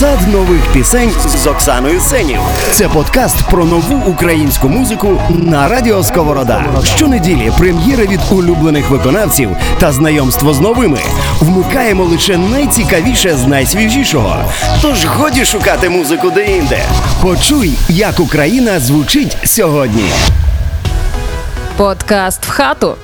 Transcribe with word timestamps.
Сад 0.00 0.28
нових 0.32 0.72
пісень 0.72 1.10
з 1.28 1.46
Оксаною 1.46 2.00
Сенів. 2.00 2.40
Це 2.72 2.88
подкаст 2.88 3.36
про 3.50 3.64
нову 3.64 4.10
українську 4.10 4.68
музику 4.68 5.22
на 5.30 5.68
радіо 5.68 6.02
Сковорода. 6.04 6.64
Щонеділі 6.84 7.52
прем'єри 7.58 8.06
від 8.06 8.20
улюблених 8.30 8.90
виконавців 8.90 9.50
та 9.78 9.92
знайомство 9.92 10.54
з 10.54 10.60
новими. 10.60 10.98
Вмикаємо 11.40 12.04
лише 12.04 12.38
найцікавіше 12.38 13.36
з 13.36 13.46
найсвіжішого. 13.46 14.36
Тож 14.82 15.04
годі 15.04 15.44
шукати 15.44 15.88
музику 15.88 16.30
де-інде. 16.30 16.82
Почуй, 17.22 17.72
як 17.88 18.20
Україна 18.20 18.80
звучить 18.80 19.36
сьогодні. 19.44 20.04
Подкаст 21.80 22.44
в 22.44 22.50
хату. 22.50 22.96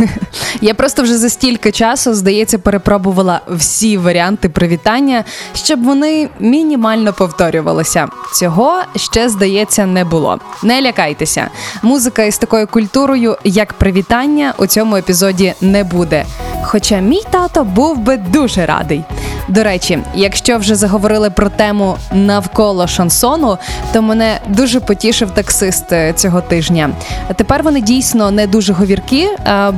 Я 0.60 0.74
просто 0.74 1.02
вже 1.02 1.18
за 1.18 1.28
стільки 1.28 1.72
часу, 1.72 2.14
здається, 2.14 2.58
перепробувала 2.58 3.40
всі 3.48 3.96
варіанти 3.98 4.48
привітання, 4.48 5.24
щоб 5.54 5.84
вони 5.84 6.28
мінімально 6.40 7.12
повторювалися. 7.12 8.08
Цього 8.34 8.82
ще 8.96 9.28
здається 9.28 9.86
не 9.86 10.04
було. 10.04 10.38
Не 10.62 10.82
лякайтеся. 10.82 11.48
Музика 11.82 12.22
із 12.22 12.38
такою 12.38 12.66
культурою, 12.66 13.36
як 13.44 13.72
привітання, 13.72 14.54
у 14.58 14.66
цьому 14.66 14.96
епізоді 14.96 15.54
не 15.60 15.84
буде. 15.84 16.24
Хоча 16.62 16.98
мій 17.00 17.22
тато 17.30 17.64
був 17.64 17.98
би 17.98 18.16
дуже 18.16 18.66
радий. 18.66 19.04
До 19.48 19.64
речі, 19.64 19.98
якщо 20.14 20.58
вже 20.58 20.74
заговорили 20.74 21.30
про 21.30 21.48
тему 21.48 21.96
навколо 22.12 22.86
шансону, 22.86 23.58
то 23.92 24.02
мене 24.02 24.40
дуже 24.48 24.80
потішив 24.80 25.30
таксист 25.30 25.92
е, 25.92 26.12
цього 26.12 26.40
тижня. 26.40 26.90
Тепер 27.36 27.62
вони 27.62 27.80
дійсно 27.80 28.23
не 28.30 28.46
дуже 28.46 28.72
говіркі, 28.72 29.28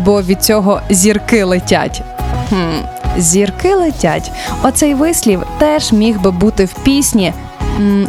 бо 0.05 0.23
від 0.23 0.42
цього 0.42 0.80
зірки 0.91 1.45
летять. 1.45 2.02
Хм, 2.48 2.78
зірки 3.19 3.74
летять. 3.74 4.30
Оцей 4.62 4.95
вислів 4.95 5.42
теж 5.59 5.92
міг 5.92 6.20
би 6.20 6.30
бути 6.30 6.64
в 6.64 6.74
пісні. 6.74 7.32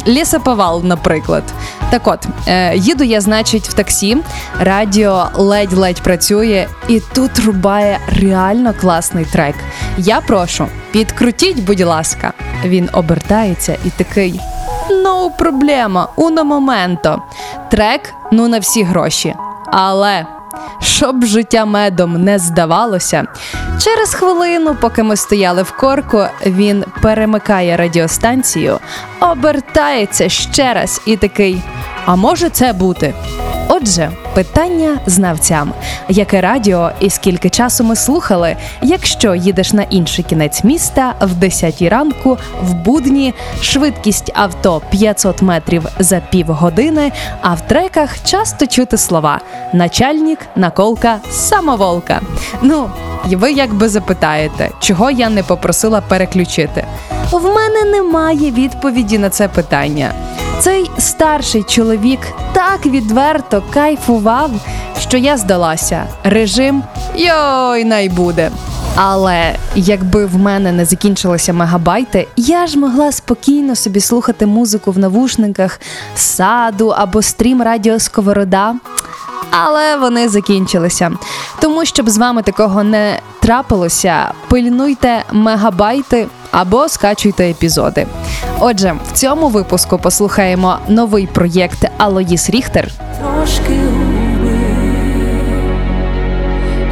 Лісоповал, 0.06 0.84
наприклад. 0.84 1.42
Так 1.90 2.08
от, 2.08 2.26
е, 2.46 2.76
їду 2.76 3.04
я, 3.04 3.20
значить, 3.20 3.68
в 3.68 3.72
таксі, 3.72 4.16
радіо 4.60 5.28
ледь-ледь 5.34 6.02
працює, 6.02 6.66
і 6.88 7.00
тут 7.14 7.38
рубає 7.38 7.98
реально 8.08 8.74
класний 8.80 9.24
трек. 9.24 9.54
Я 9.98 10.20
прошу, 10.20 10.66
підкрутіть, 10.92 11.64
будь 11.64 11.80
ласка. 11.80 12.32
Він 12.64 12.88
обертається 12.92 13.76
і 13.84 13.90
такий. 13.90 14.40
No 14.90 15.30
проблема, 15.38 16.08
уно 16.16 16.44
моменто. 16.44 17.22
Трек 17.70 18.14
ну 18.32 18.48
на 18.48 18.58
всі 18.58 18.82
гроші. 18.82 19.34
Але 19.72 20.26
щоб 20.80 21.24
життя 21.24 21.64
медом 21.64 22.24
не 22.24 22.38
здавалося, 22.38 23.26
через 23.80 24.14
хвилину, 24.14 24.74
поки 24.80 25.02
ми 25.02 25.16
стояли 25.16 25.62
в 25.62 25.72
корку, 25.72 26.24
він 26.46 26.84
перемикає 27.02 27.76
радіостанцію, 27.76 28.78
обертається 29.20 30.28
ще 30.28 30.74
раз 30.74 31.02
і 31.06 31.16
такий: 31.16 31.62
А 32.06 32.16
може 32.16 32.48
це 32.48 32.72
бути? 32.72 33.14
Отже, 33.68 34.10
питання 34.34 34.98
знавцям: 35.06 35.72
яке 36.08 36.40
радіо 36.40 36.90
і 37.00 37.10
скільки 37.10 37.50
часу 37.50 37.84
ми 37.84 37.96
слухали, 37.96 38.56
якщо 38.82 39.34
їдеш 39.34 39.72
на 39.72 39.82
інший 39.82 40.24
кінець 40.24 40.64
міста 40.64 41.14
в 41.20 41.34
10 41.34 41.82
ранку, 41.82 42.38
в 42.62 42.74
будні, 42.74 43.34
швидкість 43.60 44.32
авто 44.34 44.82
500 44.90 45.42
метрів 45.42 45.86
за 45.98 46.20
півгодини, 46.30 47.12
а 47.42 47.54
в 47.54 47.60
треках 47.60 48.22
часто 48.24 48.66
чути 48.66 48.98
слова 48.98 49.40
начальник, 49.72 50.38
наколка, 50.56 51.18
самоволка. 51.30 52.20
Ну, 52.62 52.90
і 53.28 53.36
ви 53.36 53.52
якби 53.52 53.88
запитаєте, 53.88 54.70
чого 54.80 55.10
я 55.10 55.28
не 55.28 55.42
попросила 55.42 56.00
переключити? 56.00 56.84
В 57.30 57.44
мене 57.44 57.84
немає 57.84 58.50
відповіді 58.50 59.18
на 59.18 59.30
це 59.30 59.48
питання. 59.48 60.12
Цей 60.60 60.90
старший 60.98 61.62
чоловік 61.62 62.20
так 62.52 62.86
відверто 62.86 63.62
кайфував, 63.70 64.50
що 64.98 65.16
я 65.16 65.36
здалася. 65.36 66.06
Режим 66.24 66.82
йой 67.16 67.84
най 67.84 68.08
буде. 68.08 68.50
Але 68.96 69.56
якби 69.74 70.26
в 70.26 70.36
мене 70.36 70.72
не 70.72 70.84
закінчилися 70.84 71.52
мегабайти, 71.52 72.26
я 72.36 72.66
ж 72.66 72.78
могла 72.78 73.12
спокійно 73.12 73.76
собі 73.76 74.00
слухати 74.00 74.46
музику 74.46 74.92
в 74.92 74.98
навушниках 74.98 75.80
саду 76.14 76.88
або 76.88 77.22
стрім 77.22 77.62
радіо 77.62 77.98
Сковорода. 77.98 78.74
Але 79.50 79.96
вони 79.96 80.28
закінчилися. 80.28 81.10
Тому, 81.60 81.84
щоб 81.84 82.08
з 82.08 82.18
вами 82.18 82.42
такого 82.42 82.84
не 82.84 83.18
трапилося, 83.40 84.32
пильнуйте 84.48 85.24
мегабайти 85.32 86.26
або 86.50 86.88
скачуйте 86.88 87.50
епізоди. 87.50 88.06
Отже, 88.60 88.94
в 89.08 89.12
цьому 89.12 89.48
випуску 89.48 89.98
послухаємо 89.98 90.76
новий 90.88 91.26
проєкт 91.26 91.84
Алоїс 91.98 92.50
Ріхтер. 92.50 92.88
Трошки 93.20 93.72
губи 93.72 94.58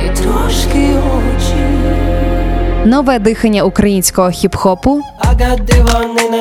і 0.06 0.16
трошки 0.16 0.88
очі. 0.88 1.56
Нове 2.84 3.18
дихання 3.18 3.62
українського 3.62 4.28
хіп-хопу, 4.28 5.00
got 5.36 5.58
на 5.68 6.00
when 6.14 6.34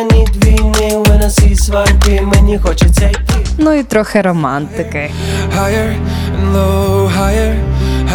I 2.01 2.25
мені 2.25 2.59
хочеться. 2.59 3.24
Ну 3.65 3.73
і 3.73 3.83
трохи 3.83 4.21
романтики. 4.21 5.11
higher 5.57 5.95
and 6.37 6.53
low, 6.53 7.07
higher, 7.07 7.53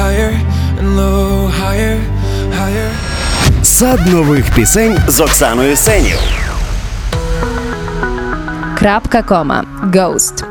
higher 0.00 0.32
and 0.78 0.96
low, 0.96 1.50
higher, 1.62 1.98
higher. 2.60 2.90
Сад 3.62 4.06
нових 4.06 4.44
пісень 4.54 4.98
з 5.08 5.20
Оксаною 5.20 5.76
Сенів. 5.76 6.18
Крапка 8.78 9.22
кома 9.22 9.64
Ghost. 9.84 10.44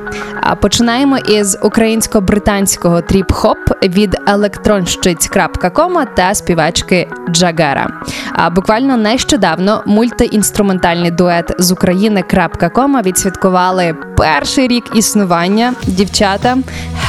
Починаємо 0.62 1.18
із 1.18 1.58
українсько-британського 1.62 2.98
тріп-хоп 2.98 3.58
від 3.84 4.16
електронщиць.кома 4.28 6.06
та 6.06 6.34
співачки 6.34 7.08
Джагара. 7.30 7.88
А 8.34 8.50
буквально 8.50 8.98
нещодавно 8.98 9.84
мультиінструментальний 9.86 11.12
дует 11.12 11.56
з 11.60 11.72
України.кома 11.72 13.02
відсвяткували 13.02 13.96
перший 14.18 14.68
рік 14.68 14.84
існування. 14.96 15.74
Дівчата, 15.88 16.58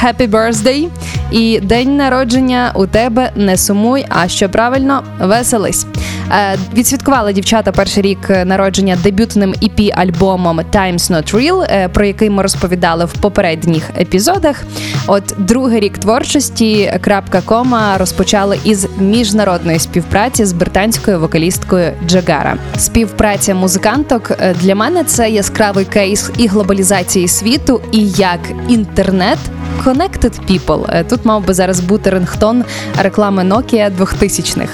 Happy 0.03 0.29
Birthday! 0.29 0.89
І 1.31 1.59
день 1.59 1.97
народження 1.97 2.71
у 2.75 2.87
тебе 2.87 3.31
не 3.35 3.57
сумуй, 3.57 4.05
а 4.09 4.27
що 4.27 4.49
правильно 4.49 5.03
веселись. 5.19 5.85
Е, 6.31 6.57
Відсвяткували 6.73 7.33
дівчата 7.33 7.71
перший 7.71 8.03
рік 8.03 8.29
народження 8.29 8.97
дебютним 9.03 9.53
ep 9.53 9.91
альбомом 9.95 10.59
Times 10.59 11.11
Not 11.11 11.35
Real, 11.35 11.63
е, 11.69 11.89
про 11.89 12.05
який 12.05 12.29
ми 12.29 12.43
розповідали 12.43 13.05
в 13.05 13.13
попередніх 13.13 13.89
епізодах. 13.99 14.63
От 15.07 15.35
другий 15.37 15.79
рік 15.79 15.97
творчості 15.97 16.93
крапка 17.01 17.41
кома 17.41 17.97
розпочали 17.97 18.59
із 18.63 18.87
міжнародної 18.99 19.79
співпраці 19.79 20.45
з 20.45 20.53
британською 20.53 21.19
вокалісткою 21.19 21.91
Джагара. 22.07 22.57
Співпраця 22.77 23.55
музиканток 23.55 24.31
е, 24.31 24.55
для 24.61 24.75
мене 24.75 25.03
це 25.03 25.29
яскравий 25.29 25.85
кейс 25.85 26.31
і 26.37 26.47
глобалізації 26.47 27.27
світу, 27.27 27.81
і 27.91 28.09
як 28.09 28.39
інтернет. 28.69 29.39
Connected 29.85 30.33
People. 30.49 30.85
Е, 30.89 31.03
Тут 31.03 31.25
мав 31.25 31.45
би 31.45 31.53
зараз 31.53 31.79
бути 31.79 32.09
рингтон 32.09 32.63
реклами 33.01 33.43
Nokia 33.43 33.97
2000-х. 33.97 34.69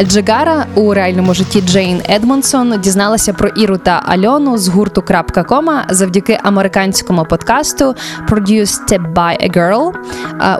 Джагара 0.00 0.66
у 0.74 0.94
реальному 0.94 1.34
житті 1.34 1.60
Джейн 1.60 2.02
Едмонсон 2.08 2.80
дізналася 2.80 3.32
про 3.32 3.48
Іру 3.48 3.78
та 3.78 4.02
Альону 4.06 4.58
з 4.58 4.68
гурту 4.68 5.02
«Крапка.кома» 5.02 5.84
завдяки 5.90 6.38
американському 6.42 7.24
подкасту 7.24 7.94
Produced 8.30 9.12
by 9.14 9.48
a 9.48 9.56
Girl, 9.56 9.92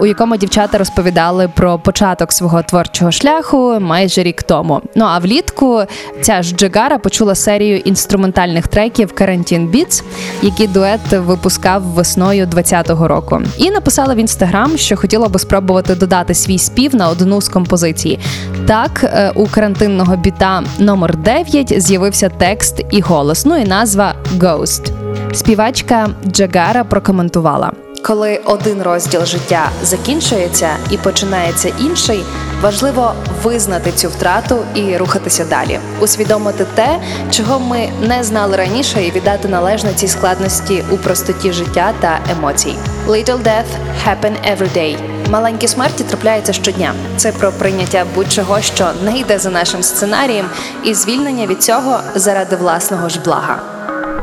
у 0.00 0.06
якому 0.06 0.36
дівчата 0.36 0.78
розповідали 0.78 1.48
про 1.48 1.78
початок 1.78 2.32
свого 2.32 2.62
творчого 2.62 3.12
шляху 3.12 3.78
майже 3.80 4.22
рік 4.22 4.42
тому. 4.42 4.80
Ну 4.96 5.04
а 5.04 5.18
влітку 5.18 5.82
ця 6.20 6.42
ж 6.42 6.56
Джагара 6.56 6.98
почула 6.98 7.34
серію 7.34 7.76
інструментальних 7.78 8.68
треків 8.68 9.14
Карантін 9.14 9.68
Beats, 9.68 10.02
які 10.42 10.66
дует 10.66 11.00
випускав 11.12 11.82
весною 11.82 12.46
2020 12.46 13.08
року, 13.08 13.42
і 13.58 13.70
написала 13.70 14.14
в 14.14 14.16
інстаграм, 14.16 14.76
що 14.76 14.96
хотіла 14.96 15.28
би 15.28 15.38
спробувати 15.38 15.94
додати 15.94 16.34
свій 16.34 16.58
спів 16.58 16.94
на 16.94 17.08
одну 17.08 17.40
з 17.40 17.48
композицій. 17.48 18.18
Так, 18.66 19.04
е, 19.04 19.21
у 19.30 19.46
карантинного 19.46 20.16
біта 20.16 20.62
номер 20.78 21.16
9 21.16 21.82
з'явився 21.82 22.28
текст 22.28 22.84
і 22.90 23.00
голос, 23.00 23.46
ну 23.46 23.56
і 23.56 23.64
назва 23.64 24.14
Ghost. 24.38 24.92
Співачка 25.32 26.08
Джагара 26.26 26.84
прокоментувала. 26.84 27.72
Коли 28.02 28.40
один 28.44 28.82
розділ 28.82 29.24
життя 29.24 29.70
закінчується 29.82 30.68
і 30.90 30.96
починається 30.96 31.72
інший, 31.80 32.24
важливо 32.62 33.14
визнати 33.42 33.92
цю 33.92 34.08
втрату 34.08 34.58
і 34.74 34.96
рухатися 34.96 35.44
далі, 35.44 35.80
усвідомити 36.00 36.66
те, 36.74 37.00
чого 37.30 37.60
ми 37.60 37.88
не 38.02 38.24
знали 38.24 38.56
раніше, 38.56 39.02
і 39.02 39.10
віддати 39.10 39.48
належне 39.48 39.94
цій 39.94 40.08
складності 40.08 40.84
у 40.90 40.96
простоті 40.96 41.52
життя 41.52 41.92
та 42.00 42.20
емоцій. 42.32 42.74
Little 43.08 43.42
death 43.42 43.70
happen 44.06 44.32
every 44.56 44.76
day. 44.76 44.96
Маленькі 45.30 45.68
смерті 45.68 46.04
трапляються 46.04 46.52
щодня. 46.52 46.94
Це 47.16 47.32
про 47.32 47.52
прийняття 47.52 48.04
будь-чого, 48.14 48.60
що 48.60 48.90
не 49.04 49.18
йде 49.18 49.38
за 49.38 49.50
нашим 49.50 49.82
сценарієм, 49.82 50.46
і 50.84 50.94
звільнення 50.94 51.46
від 51.46 51.62
цього 51.62 52.00
заради 52.14 52.56
власного 52.56 53.08
ж 53.08 53.20
блага. 53.20 53.81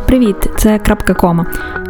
Привіт, 0.09 0.35
це 0.57 0.79
крапка 0.79 1.13
кома. 1.13 1.45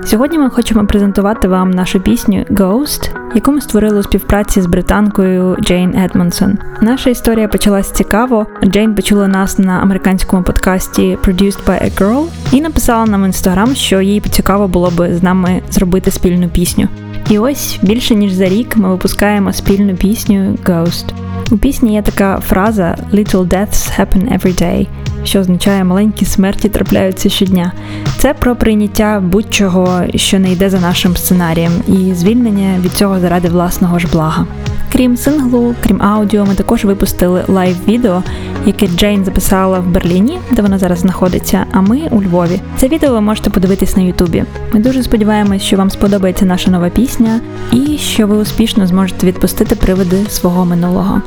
Сьогодні 0.05 0.39
ми 0.39 0.49
хочемо 0.49 0.85
презентувати 0.85 1.47
вам 1.47 1.71
нашу 1.71 1.99
пісню 1.99 2.45
Ghost, 2.51 3.11
яку 3.35 3.51
ми 3.51 3.61
створили 3.61 3.99
у 3.99 4.03
співпраці 4.03 4.61
з 4.61 4.65
британкою 4.65 5.57
Джейн 5.61 5.95
Едмонсон. 5.97 6.57
Наша 6.81 7.09
історія 7.09 7.47
почалась 7.47 7.91
цікаво. 7.91 8.47
Джейн 8.65 8.95
почула 8.95 9.27
нас 9.27 9.59
на 9.59 9.79
американському 9.79 10.43
подкасті 10.43 11.17
Produced 11.23 11.65
by 11.65 11.83
a 11.83 12.01
Girl 12.01 12.27
і 12.51 12.61
написала 12.61 13.05
нам 13.05 13.23
в 13.23 13.25
інстаграм, 13.25 13.75
що 13.75 14.01
їй 14.01 14.19
цікаво 14.19 14.67
було 14.67 14.91
би 14.91 15.15
з 15.15 15.23
нами 15.23 15.61
зробити 15.69 16.11
спільну 16.11 16.49
пісню. 16.49 16.87
І 17.29 17.39
ось 17.39 17.79
більше 17.81 18.15
ніж 18.15 18.31
за 18.31 18.45
рік 18.45 18.77
ми 18.77 18.89
випускаємо 18.89 19.53
спільну 19.53 19.95
пісню 19.95 20.55
Ghost. 20.65 21.05
У 21.51 21.57
пісні 21.57 21.93
є 21.93 22.01
така 22.01 22.39
фраза 22.39 22.97
Little 23.13 23.47
deaths 23.47 23.99
happen 23.99 24.39
every 24.39 24.61
day, 24.61 24.87
що 25.23 25.39
означає 25.39 25.83
маленькі 25.83 26.25
смерті 26.25 26.69
трапляються 26.69 27.29
щодня. 27.29 27.71
Це 28.17 28.33
про 28.33 28.55
прийняття 28.55 29.23
будь-чого, 29.25 30.01
що 30.15 30.39
не 30.39 30.51
йде 30.51 30.69
за 30.69 30.79
нашим 30.79 31.17
сценарієм, 31.17 31.71
і 31.87 32.13
звільнення 32.13 32.79
від 32.79 32.91
цього 32.91 33.19
заради 33.19 33.47
власного 33.49 33.99
ж 33.99 34.07
блага. 34.11 34.45
Крім 34.91 35.17
синглу, 35.17 35.75
крім 35.83 36.01
аудіо, 36.01 36.45
ми 36.45 36.55
також 36.55 36.85
випустили 36.85 37.43
лайв-відео, 37.47 38.23
яке 38.65 38.87
Джейн 38.87 39.25
записала 39.25 39.79
в 39.79 39.87
Берліні, 39.87 40.39
де 40.51 40.61
вона 40.61 40.77
зараз 40.77 40.99
знаходиться, 40.99 41.65
а 41.71 41.81
ми 41.81 42.01
у 42.11 42.23
Львові. 42.23 42.61
Це 42.77 42.87
відео 42.87 43.11
ви 43.11 43.21
можете 43.21 43.49
подивитись 43.49 43.95
на 43.95 44.03
Ютубі. 44.03 44.43
Ми 44.73 44.79
дуже 44.79 45.03
сподіваємось, 45.03 45.61
що 45.61 45.77
вам 45.77 45.89
сподобається 45.89 46.45
наша 46.45 46.71
нова 46.71 46.89
пісня, 46.89 47.39
і 47.71 47.97
що 47.97 48.27
ви 48.27 48.37
успішно 48.37 48.87
зможете 48.87 49.27
відпустити 49.27 49.75
приводи 49.75 50.25
свого 50.29 50.65
минулого. 50.65 51.21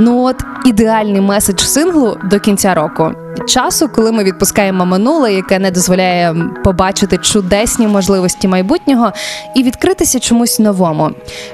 Ну 0.00 0.22
от 0.22 0.36
ідеальний 0.64 1.20
меседж 1.20 1.60
синглу 1.60 2.16
до 2.24 2.40
кінця 2.40 2.74
року. 2.74 3.10
Часу, 3.48 3.88
коли 3.88 4.12
ми 4.12 4.24
відпускаємо 4.24 4.86
минуле, 4.86 5.34
яке 5.34 5.58
не 5.58 5.70
дозволяє 5.70 6.36
побачити 6.64 7.18
чудесні 7.18 7.86
можливості 7.86 8.48
майбутнього 8.48 9.12
і 9.54 9.62
відкритися 9.62 10.20
чомусь 10.20 10.58
новому. 10.58 11.10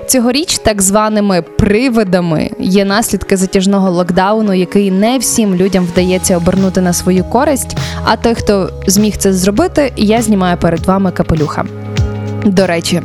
Цьогоріч 0.06 0.58
так 0.58 0.82
званими 0.82 1.42
привидами 1.42 2.50
є 2.58 2.84
наслідки 2.84 3.36
затяжного 3.36 3.90
локдауну, 3.90 4.54
який 4.54 4.90
не 4.90 5.18
всім 5.18 5.54
людям 5.54 5.84
вдається 5.84 6.36
обернути 6.36 6.80
на 6.80 6.92
свою 6.92 7.24
користь. 7.24 7.76
А 8.04 8.16
той, 8.16 8.34
хто 8.34 8.70
зміг 8.86 9.16
це 9.16 9.32
зробити, 9.32 9.92
я 9.96 10.22
знімаю 10.22 10.56
перед 10.56 10.86
вами 10.86 11.10
капелюха. 11.10 11.64
До 12.44 12.66
речі, 12.66 13.02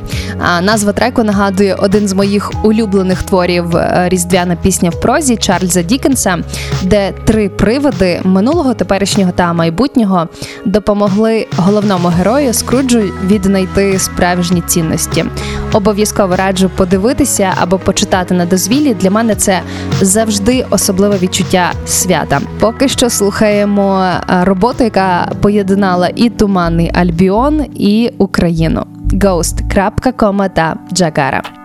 назва 0.61 0.93
треку 0.93 1.23
нагадує 1.23 1.75
один 1.75 2.07
з 2.07 2.13
моїх 2.13 2.51
улюблених 2.63 3.23
творів 3.23 3.77
е, 3.77 4.05
різдвяна 4.09 4.55
пісня 4.55 4.89
в 4.89 4.99
прозі 4.99 5.37
Чарльза 5.37 5.81
Дікенса, 5.81 6.37
де 6.83 7.11
три 7.11 7.49
привиди 7.49 8.21
минулого, 8.23 8.73
теперішнього 8.73 9.31
та 9.31 9.53
майбутнього 9.53 10.27
допомогли 10.65 11.47
головному 11.57 12.07
герою 12.07 12.53
Скруджу 12.53 13.01
віднайти 13.25 13.99
справжні 13.99 14.61
цінності. 14.61 15.25
Обов'язково 15.73 16.35
раджу 16.35 16.71
подивитися 16.75 17.53
або 17.61 17.77
почитати 17.77 18.33
на 18.33 18.45
дозвіллі. 18.45 18.93
Для 18.93 19.11
мене 19.11 19.35
це 19.35 19.61
завжди 20.01 20.65
особливе 20.69 21.17
відчуття 21.17 21.71
свята. 21.85 22.41
Поки 22.59 22.87
що 22.87 23.09
слухаємо 23.09 24.03
е, 24.03 24.43
роботу, 24.43 24.83
яка 24.83 25.31
поєднала 25.41 26.09
і 26.15 26.29
туманний 26.29 26.91
Альбіон, 26.93 27.65
і 27.75 28.11
Україну. 28.17 28.85
Ghost.com 29.13 30.49
та 30.49 30.77
Джагара. 30.93 31.64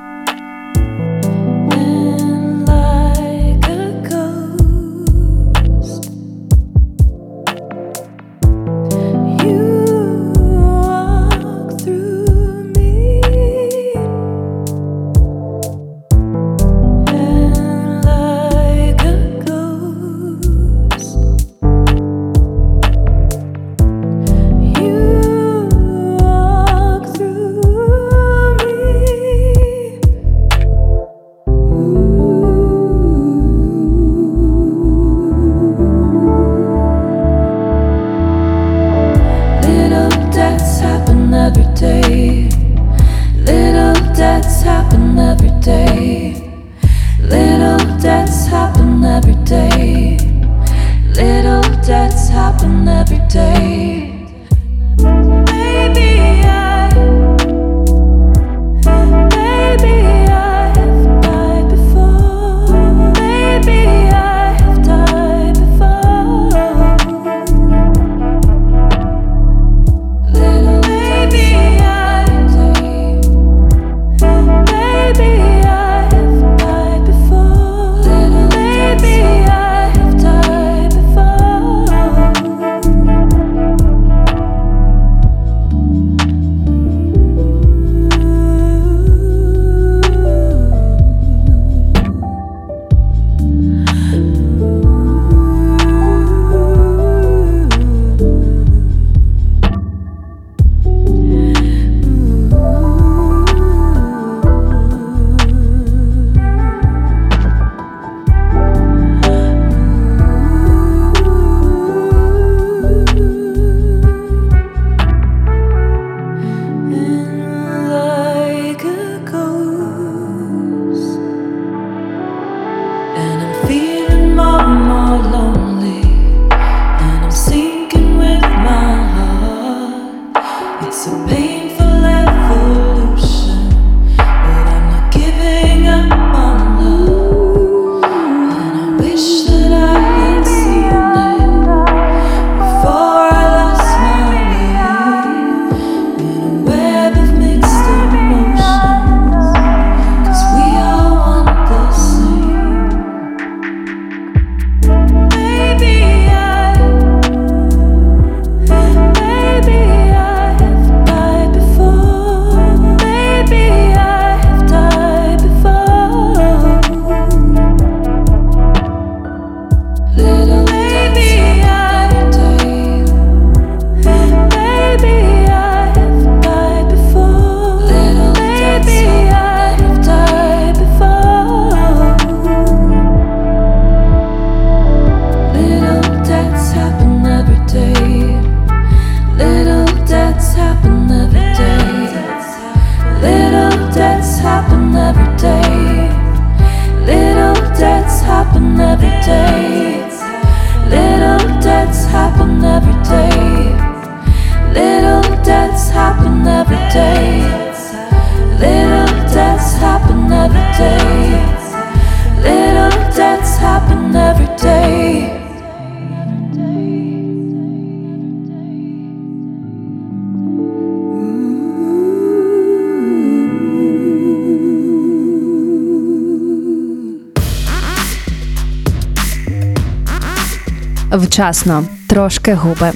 Вчасно, 231.41 231.85
трошки 232.07 232.55
губи. 232.55 232.93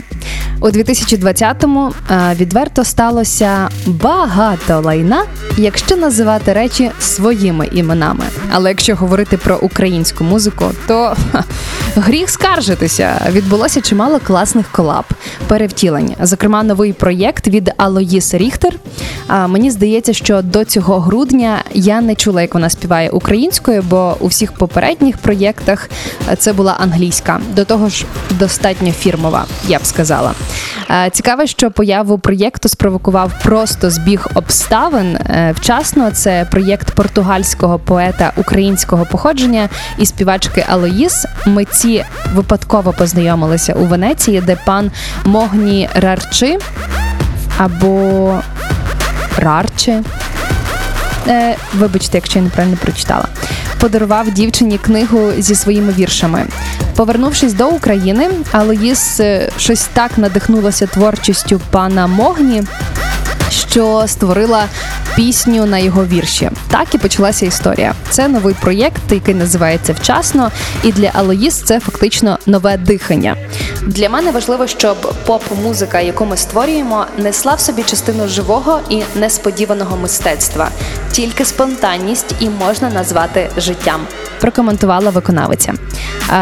У 0.60 0.66
2020-му 0.68 1.92
е, 2.10 2.34
відверто 2.34 2.84
сталося 2.84 3.68
багато 3.86 4.80
лайна, 4.80 5.24
якщо 5.56 5.96
називати 5.96 6.52
речі 6.52 6.90
своїми 7.00 7.66
іменами. 7.66 8.24
Але 8.52 8.68
якщо 8.68 8.96
говорити 8.96 9.36
про 9.36 9.56
українську 9.56 10.24
музику, 10.24 10.64
то 10.86 11.16
ха, 11.32 11.44
гріх 11.96 12.30
скаржитися. 12.30 13.26
Відбулося 13.30 13.80
чимало 13.80 14.20
класних 14.20 14.66
колаб, 14.72 15.04
перевтілень. 15.48 16.14
Зокрема, 16.20 16.62
новий 16.62 16.92
проєкт 16.92 17.48
від 17.48 17.72
Алоїс 17.76 18.34
Ріхтер. 18.34 18.74
А 19.26 19.46
мені 19.46 19.70
здається, 19.70 20.12
що 20.12 20.42
до 20.42 20.64
цього 20.64 21.00
грудня 21.00 21.64
я 21.72 22.00
не 22.00 22.14
чула, 22.14 22.42
як 22.42 22.54
вона 22.54 22.70
співає 22.70 23.10
українською, 23.10 23.82
бо 23.82 24.16
у 24.20 24.26
всіх 24.26 24.52
попередніх 24.52 25.18
проєктах 25.18 25.90
це 26.38 26.52
була 26.52 26.76
англійська. 26.80 27.40
До 27.56 27.64
того 27.64 27.88
ж, 27.88 28.04
достатньо 28.30 28.92
фірмова, 28.92 29.44
я 29.68 29.78
б 29.78 29.86
сказала. 29.86 30.34
Цікаво, 31.12 31.46
що 31.46 31.70
появу 31.70 32.18
проєкту 32.18 32.68
спровокував 32.68 33.32
просто 33.42 33.90
збіг 33.90 34.26
обставин. 34.34 35.16
Е, 35.16 35.54
Вчасно 35.56 36.10
це 36.10 36.46
проєкт 36.50 36.90
португальського 36.90 37.78
поета 37.78 38.32
українського 38.36 39.06
походження 39.10 39.68
і 39.98 40.06
співачки 40.06 40.64
Алоїс. 40.68 41.26
Митці 41.46 42.04
випадково 42.34 42.92
познайомилися 42.92 43.72
у 43.72 43.84
Венеції, 43.84 44.40
де 44.40 44.58
пан 44.66 44.90
Могні 45.24 45.88
Рарчи 45.94 46.58
або 47.58 48.38
Рарче. 49.38 50.02
Е, 51.28 51.56
вибачте, 51.74 52.18
якщо 52.18 52.38
я 52.38 52.44
неправильно 52.44 52.76
прочитала. 52.76 53.28
Подарував 53.80 54.30
дівчині 54.30 54.78
книгу 54.78 55.32
зі 55.38 55.54
своїми 55.54 55.92
віршами. 55.92 56.46
Повернувшись 56.96 57.52
до 57.52 57.68
України, 57.68 58.30
Алоїс 58.52 59.20
е, 59.20 59.50
щось 59.58 59.88
так 59.92 60.18
надихнулася 60.18 60.86
творчістю 60.86 61.60
пана 61.70 62.06
Могні, 62.06 62.62
що 63.74 64.04
створила 64.06 64.64
пісню 65.16 65.66
на 65.66 65.78
його 65.78 66.04
вірші. 66.04 66.50
Так 66.68 66.94
і 66.94 66.98
почалася 66.98 67.46
історія. 67.46 67.94
Це 68.10 68.28
новий 68.28 68.54
проєкт, 68.60 69.02
який 69.10 69.34
називається 69.34 69.92
Вчасно, 69.92 70.50
і 70.82 70.92
для 70.92 71.10
Алоїс 71.12 71.54
це 71.54 71.80
фактично 71.80 72.38
нове 72.46 72.76
дихання. 72.76 73.36
Для 73.82 74.08
мене 74.08 74.30
важливо, 74.30 74.66
щоб 74.66 75.14
поп-музика, 75.26 76.00
яку 76.00 76.24
ми 76.24 76.36
створюємо, 76.36 77.06
несла 77.18 77.54
в 77.54 77.60
собі 77.60 77.82
частину 77.82 78.28
живого 78.28 78.80
і 78.90 79.02
несподіваного 79.14 79.96
мистецтва. 79.96 80.68
Тільки 81.12 81.44
спонтанність 81.44 82.34
і 82.40 82.48
можна 82.48 82.90
назвати 82.90 83.50
життям. 83.56 84.00
Прокоментувала 84.40 85.10
виконавиця. 85.10 85.74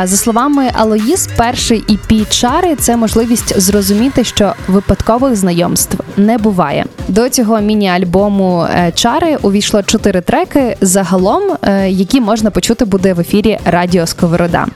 За 0.05 0.17
словами 0.17 0.71
Алоїс, 0.75 1.29
перший 1.37 1.85
EP 1.89 2.29
чари 2.29 2.77
це 2.77 2.97
можливість 2.97 3.61
зрозуміти, 3.61 4.25
що 4.25 4.55
випадкових 4.69 5.37
знайомств 5.37 5.99
не 6.17 6.39
буває. 6.39 6.85
До 7.09 7.22
цього 7.29 7.61
міні-альбому 7.61 8.63
е, 8.63 8.93
чари 8.95 9.37
увійшло 9.43 9.83
чотири 9.83 10.21
треки, 10.21 10.77
загалом, 10.81 11.43
е, 11.63 11.91
які 11.91 12.21
можна 12.21 12.51
почути 12.51 12.85
буде 12.85 13.15
в 13.15 13.21
ефірі 13.21 13.59
Радіо 13.65 14.07
Сковорода. 14.07 14.67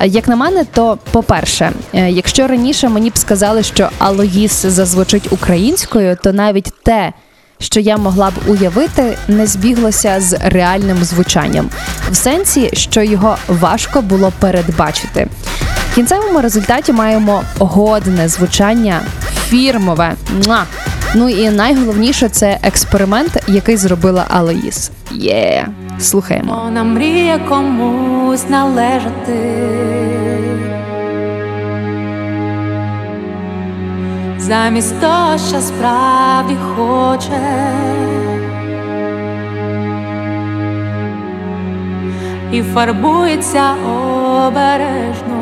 Е, 0.00 0.06
Як 0.06 0.28
на 0.28 0.36
мене, 0.36 0.64
то 0.72 0.98
по-перше, 1.10 1.72
якщо 1.92 2.46
раніше 2.46 2.88
мені 2.88 3.10
б 3.10 3.18
сказали, 3.18 3.62
що 3.62 3.88
Алоїс 3.98 4.66
зазвучить 4.66 5.32
українською, 5.32 6.16
то 6.22 6.32
навіть 6.32 6.72
те, 6.82 7.12
що 7.58 7.80
я 7.80 7.96
могла 7.96 8.30
б 8.30 8.32
уявити, 8.46 9.18
не 9.28 9.46
збіглося 9.46 10.20
з 10.20 10.38
реальним 10.44 11.04
звучанням, 11.04 11.70
в 12.10 12.16
сенсі, 12.16 12.70
що 12.72 13.02
його 13.02 13.36
важко 13.48 14.02
було 14.02 14.32
передбачити. 14.38 15.28
В 15.90 15.94
кінцевому 15.94 16.40
результаті 16.40 16.92
маємо 16.92 17.42
годне 17.58 18.28
звучання, 18.28 19.00
фірмове. 19.48 20.14
Ну 21.14 21.28
і 21.28 21.50
найголовніше 21.50 22.28
це 22.28 22.58
експеримент, 22.62 23.42
який 23.48 23.76
зробила 23.76 24.24
Алоїс. 24.28 24.90
Є, 25.12 25.66
слухаємо. 26.00 26.60
Вона 26.64 26.84
мріє 26.84 27.40
комусь 27.48 28.48
належати. 28.48 29.38
Замість 34.38 35.00
того, 35.00 35.38
що 35.48 35.60
справді 35.60 36.56
хоче. 36.76 37.40
І 42.52 42.62
фарбується 42.62 43.74
обережно. 44.46 45.36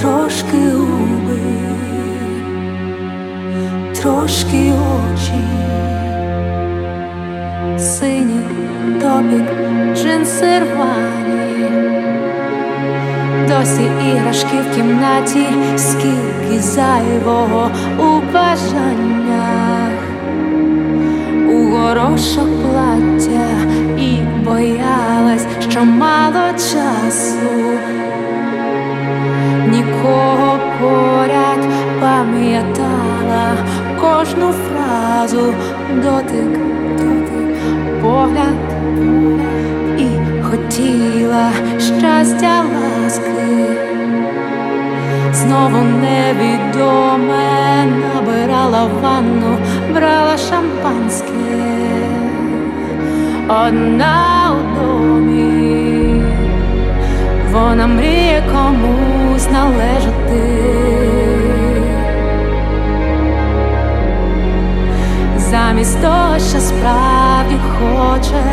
Трошки 0.00 0.56
трошки 4.02 4.72
очі 4.72 5.40
сині 7.78 8.40
топік, 9.00 9.46
джинси 9.94 10.58
рвані. 10.58 11.70
Досі 13.48 13.82
іграшки 14.12 14.56
в 14.56 14.76
кімнаті, 14.76 15.46
скільки 15.76 16.60
зайвого 16.60 17.70
у 17.98 18.32
бажаннях, 18.32 19.92
у 21.48 21.70
горошок 21.70 22.48
плаття 22.62 23.48
і 23.98 24.18
боялась, 24.44 25.46
що 25.70 25.84
мало 25.84 26.52
часу. 26.52 27.50
Нікого 29.68 30.58
поряд 30.80 31.68
пам'ятала 32.00 33.00
кожну 34.00 34.52
фразу, 34.52 35.54
дотик, 36.02 36.58
дотик, 36.98 37.56
погляд, 38.02 38.56
і 39.98 40.08
хотіла 40.42 41.50
щастя 41.78 42.62
ласки. 42.62 43.66
Знову 45.32 45.82
невідоме 45.82 47.84
набирала 47.84 48.88
ванну, 49.02 49.56
брала 49.94 50.38
шампанське, 50.38 51.32
одна 53.48 54.52
у 54.52 54.80
домі. 54.80 56.22
Вона 57.52 57.86
мріє 57.86 58.42
комусь 58.52 59.50
належати. 59.50 60.79
Замість 65.50 66.02
того, 66.02 66.38
що 66.38 66.60
справді 66.60 67.56
хоче. 67.78 68.44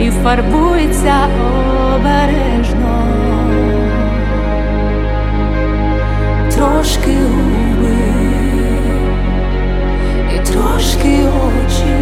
І 0.00 0.10
фарбується 0.10 1.14
обережно. 1.94 3.06
Трошки 6.54 7.16
губи 7.16 7.96
і 10.34 10.38
трошки 10.38 11.18
очі. 11.24 12.00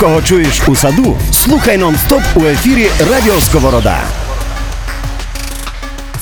Кого 0.00 0.22
чуєш 0.22 0.68
у 0.68 0.76
саду, 0.76 1.16
слухай 1.32 1.78
нон-стоп 1.78 2.22
у 2.34 2.44
ефірі 2.44 2.88
Радіо 3.10 3.40
Сковорода. 3.40 3.98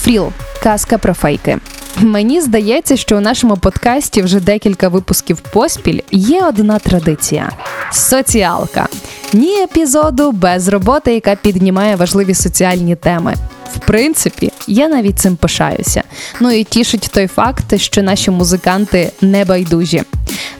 Фріл 0.01 0.33
казка 0.63 0.99
про 0.99 1.15
фейки. 1.15 1.59
Мені 2.01 2.41
здається, 2.41 2.97
що 2.97 3.17
у 3.17 3.21
нашому 3.21 3.57
подкасті 3.57 4.23
вже 4.23 4.41
декілька 4.41 4.89
випусків 4.89 5.39
поспіль 5.39 6.01
є 6.11 6.43
одна 6.47 6.79
традиція 6.79 7.51
соціалка. 7.93 8.87
Ні 9.33 9.63
епізоду 9.63 10.33
без 10.33 10.69
роботи, 10.69 11.15
яка 11.15 11.35
піднімає 11.35 11.97
важливі 11.97 12.35
соціальні 12.35 12.97
теми. 12.97 13.35
В 13.77 13.79
принципі, 13.87 14.53
я 14.67 14.89
навіть 14.89 15.19
цим 15.19 15.37
пишаюся. 15.37 16.03
Ну 16.41 16.51
і 16.51 16.65
тішить 16.65 17.11
той 17.15 17.27
факт, 17.27 17.81
що 17.81 18.03
наші 18.03 18.31
музиканти 18.31 19.11
не 19.21 19.45
байдужі. 19.45 20.03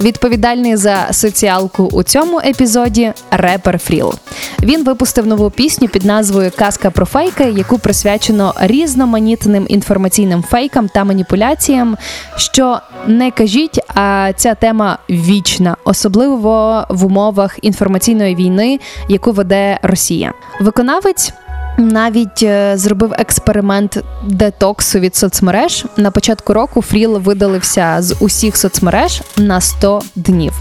Відповідальний 0.01 0.77
за 0.77 1.09
соціалку 1.13 1.85
у 1.93 2.03
цьому 2.03 2.39
епізоді 2.39 3.13
репер 3.31 3.79
Фріл. 3.79 4.15
Він 4.63 4.85
випустив 4.85 5.27
нову 5.27 5.51
пісню 5.51 5.89
під 5.89 6.05
назвою 6.05 6.53
Казка 6.57 6.91
про 6.91 7.07
фейки, 7.07 7.45
яку 7.45 7.79
присвячено 7.79 8.55
різноманітним 8.61 9.67
інформаційним 9.69 10.43
фейкам 10.43 10.89
та 10.89 11.05
маніпуляціям. 11.05 11.97
Що 12.37 12.79
не 13.07 13.31
кажіть, 13.31 13.81
а 13.95 14.33
ця 14.37 14.55
тема 14.55 14.99
вічна, 15.11 15.77
особливо 15.85 16.85
в 16.89 17.05
умовах 17.05 17.59
інформаційної 17.63 18.35
війни, 18.35 18.81
яку 19.09 19.33
веде 19.33 19.79
Росія. 19.83 20.33
Виконавець. 20.61 21.33
Навіть 21.79 22.43
е, 22.43 22.73
зробив 22.77 23.13
експеримент 23.19 24.05
детоксу 24.27 24.99
від 24.99 25.17
соцмереж. 25.17 25.85
На 25.97 26.11
початку 26.11 26.53
року 26.55 26.83
Фріл 26.83 27.19
видалився 27.19 27.97
з 28.01 28.17
усіх 28.21 28.57
соцмереж 28.57 29.23
на 29.37 29.61
100 29.61 30.03
днів. 30.17 30.53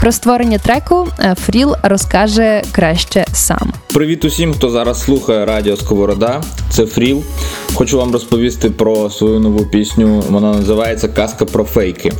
Про 0.00 0.12
створення 0.12 0.58
треку 0.58 1.06
е, 1.20 1.34
Фріл 1.34 1.74
розкаже 1.82 2.62
краще 2.72 3.24
сам. 3.32 3.72
Привіт 3.94 4.24
усім, 4.24 4.54
хто 4.54 4.70
зараз 4.70 5.02
слухає 5.02 5.46
Радіо 5.46 5.76
Сковорода. 5.76 6.42
Це 6.70 6.86
Фріл. 6.86 7.22
Хочу 7.74 7.98
вам 7.98 8.12
розповісти 8.12 8.70
про 8.70 9.10
свою 9.10 9.40
нову 9.40 9.64
пісню. 9.64 10.22
Вона 10.30 10.52
називається 10.52 11.08
Казка 11.08 11.44
про 11.44 11.64
фейки. 11.64 12.12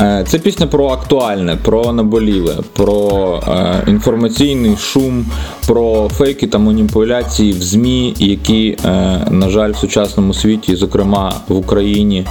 Е, 0.00 0.24
Це 0.28 0.38
пісня 0.38 0.66
про 0.66 0.88
актуальне, 0.88 1.56
про 1.56 1.92
наболіле, 1.92 2.56
про 2.72 3.42
інформаційний 3.86 4.76
шум, 4.76 5.26
про 5.66 6.08
фейки 6.08 6.46
та 6.46 6.58
маніпуляції 6.58 7.52
ЗМІ, 7.68 8.14
які, 8.18 8.76
е, 8.84 8.88
на 9.30 9.48
жаль, 9.50 9.72
в 9.72 9.76
сучасному 9.76 10.34
світі, 10.34 10.76
зокрема 10.76 11.32
в 11.48 11.56
Україні, 11.56 12.26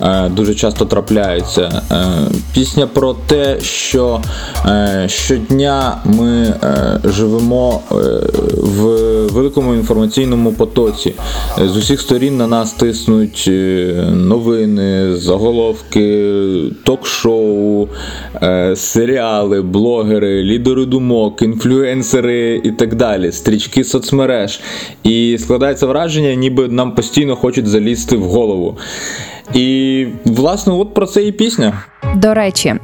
е, 0.00 0.28
дуже 0.28 0.54
часто 0.54 0.84
трапляються. 0.84 1.82
Е, 1.90 2.04
Пісня 2.54 2.86
про 2.86 3.14
те, 3.26 3.60
що 3.60 4.20
щодня 5.06 5.96
ми 6.04 6.54
живемо 7.04 7.80
в 8.56 8.82
великому 9.26 9.74
інформаційному 9.74 10.52
потоці. 10.52 11.14
З 11.64 11.76
усіх 11.76 12.00
сторін 12.00 12.36
на 12.36 12.46
нас 12.46 12.72
тиснуть 12.72 13.50
новини, 14.12 15.16
заголовки, 15.16 16.42
ток-шоу, 16.84 17.88
серіали, 18.74 19.62
блогери, 19.62 20.42
лідери 20.42 20.84
думок, 20.84 21.42
інфлюенсери 21.42 22.60
і 22.64 22.70
так 22.70 22.94
далі, 22.94 23.32
стрічки 23.32 23.84
соцмереж. 23.84 24.60
І 25.02 25.38
складається 25.40 25.86
враження, 25.86 26.34
ніби 26.34 26.68
нам 26.68 26.94
постійно 26.94 27.36
хочуть 27.36 27.66
залізти 27.66 28.16
в 28.16 28.22
голову. 28.22 28.78
І, 29.54 30.06
власне, 30.24 30.72
от 30.72 30.94
про 30.94 31.06
це 31.06 31.22
і 31.22 31.32
пісня. 31.32 31.82
До 32.16 32.34
речі, 32.34 32.74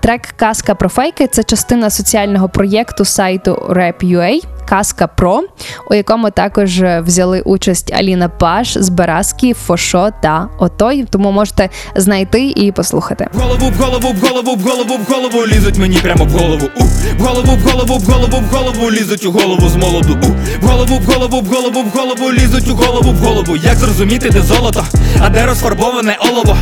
трек 0.00 0.22
Казка 0.36 0.74
про 0.74 0.88
фейки 0.88 1.26
це 1.26 1.42
частина 1.42 1.90
соціального 1.90 2.48
проєкту 2.48 3.04
сайту 3.04 3.66
Rap.ua 3.70 4.42
Казка 4.72 5.06
Про, 5.06 5.42
у 5.90 5.94
якому 5.94 6.30
також 6.30 6.82
взяли 6.82 7.40
участь 7.40 7.92
Аліна 7.92 8.28
Паш, 8.28 8.78
Збиразки, 8.78 9.54
Фошо 9.54 10.10
та 10.22 10.48
Отой. 10.58 11.04
Тому 11.10 11.32
можете 11.32 11.68
знайти 11.96 12.44
і 12.44 12.72
послухати. 12.72 13.28
В 13.32 13.40
голову, 13.40 13.70
в 13.70 13.82
голову, 13.82 14.12
в 14.12 14.28
голову, 14.28 14.54
в 14.54 14.60
голову, 14.60 14.96
в 15.08 15.12
голову 15.12 15.46
лізуть 15.46 15.78
мені 15.78 15.96
прямо 15.96 16.24
в 16.24 16.30
голову. 16.30 16.68
У, 16.76 16.84
в 17.18 17.26
голову, 17.26 17.52
в 17.56 17.70
голову, 17.70 17.98
в 17.98 18.04
голову, 18.04 18.36
в 18.50 18.54
голову 18.54 18.90
лізуть 18.90 19.26
у 19.26 19.32
голову 19.32 19.68
з 19.68 19.76
молоду. 19.76 20.18
У, 20.22 20.26
в 20.66 20.68
голову, 20.68 20.98
в 20.98 21.12
голову, 21.12 21.40
в 21.40 21.46
голову, 21.46 21.82
в 21.82 21.98
голову 21.98 22.32
лізуть 22.32 22.68
у 22.68 22.74
голову, 22.74 23.12
в 23.12 23.18
голову. 23.18 23.56
Як 23.56 23.76
зрозуміти, 23.76 24.30
де 24.30 24.42
золото, 24.42 24.84
а 25.20 25.28
де 25.28 25.46
розфарбоване 25.46 26.18
олово? 26.20 26.56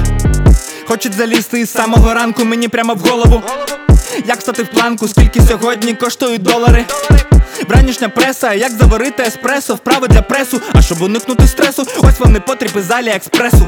Хочуть 0.89 1.15
залізти 1.15 1.61
із 1.61 1.73
самого 1.73 2.15
ранку 2.15 2.45
мені 2.45 2.69
прямо 2.69 2.95
в 2.95 2.99
голову. 2.99 3.43
Як 4.27 4.41
стати 4.41 4.63
в 4.63 4.69
планку, 4.69 5.09
скільки 5.09 5.41
сьогодні 5.41 5.95
коштують 5.95 6.43
долари? 6.43 6.85
Вранішня 7.69 8.09
преса, 8.09 8.55
як 8.55 8.73
заварити 8.73 9.23
еспресо, 9.23 9.75
вправи 9.75 10.09
для 10.09 10.23
пресу, 10.23 10.61
а 10.73 10.83
щоб 10.83 11.03
уникнути 11.03 11.47
стресу, 11.47 11.87
ось 11.99 12.19
вони 12.19 12.41
потрібні 12.41 12.83
з 12.83 12.91
Аліекспресу. 12.91 13.67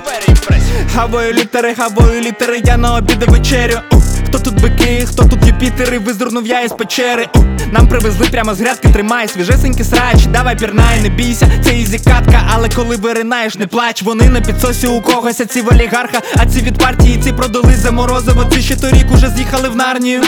Хаваю 0.95 1.33
літери, 1.33 1.75
хаваю 1.75 2.21
літери, 2.21 2.63
я 2.65 2.77
на 2.77 2.97
обід 2.97 3.25
і 3.29 3.31
вечерю. 3.31 3.81
Хто 4.27 4.39
тут 4.39 4.63
бики, 4.63 5.07
хто 5.07 5.25
тут 5.25 5.47
Юпітери, 5.47 5.99
визирнув 5.99 6.47
я 6.47 6.61
із 6.61 6.73
печери. 6.73 7.29
Нам 7.73 7.89
привезли 7.89 8.27
прямо 8.31 8.55
з 8.55 8.61
грядки, 8.61 8.89
тримай 8.89 9.29
свіжесенькі 9.29 9.85
срач, 9.85 10.27
давай 10.27 10.59
пірнай, 10.59 11.01
не 11.03 11.09
бійся, 11.09 11.51
це 11.65 11.79
easy 11.79 11.99
катка, 11.99 12.49
але 12.55 12.69
коли 12.69 12.97
виринаєш, 12.97 13.55
не 13.55 13.67
плач, 13.67 14.03
вони 14.03 14.29
на 14.29 14.41
підсосі 14.41 14.87
у 14.87 15.01
когось, 15.01 15.41
а 15.41 15.45
ці 15.45 15.61
в 15.61 15.69
олігарха, 15.69 16.21
а 16.37 16.47
ці 16.47 16.61
від 16.61 16.79
партії, 16.79 17.21
ці 17.25 17.33
продали 17.33 17.75
за 17.77 17.91
морозиво, 17.91 18.45
ці 18.53 18.63
ще 18.63 18.77
торік 18.77 19.13
уже 19.15 19.29
з'їхали 19.29 19.69
в 19.69 19.77
нарнію. 19.77 20.23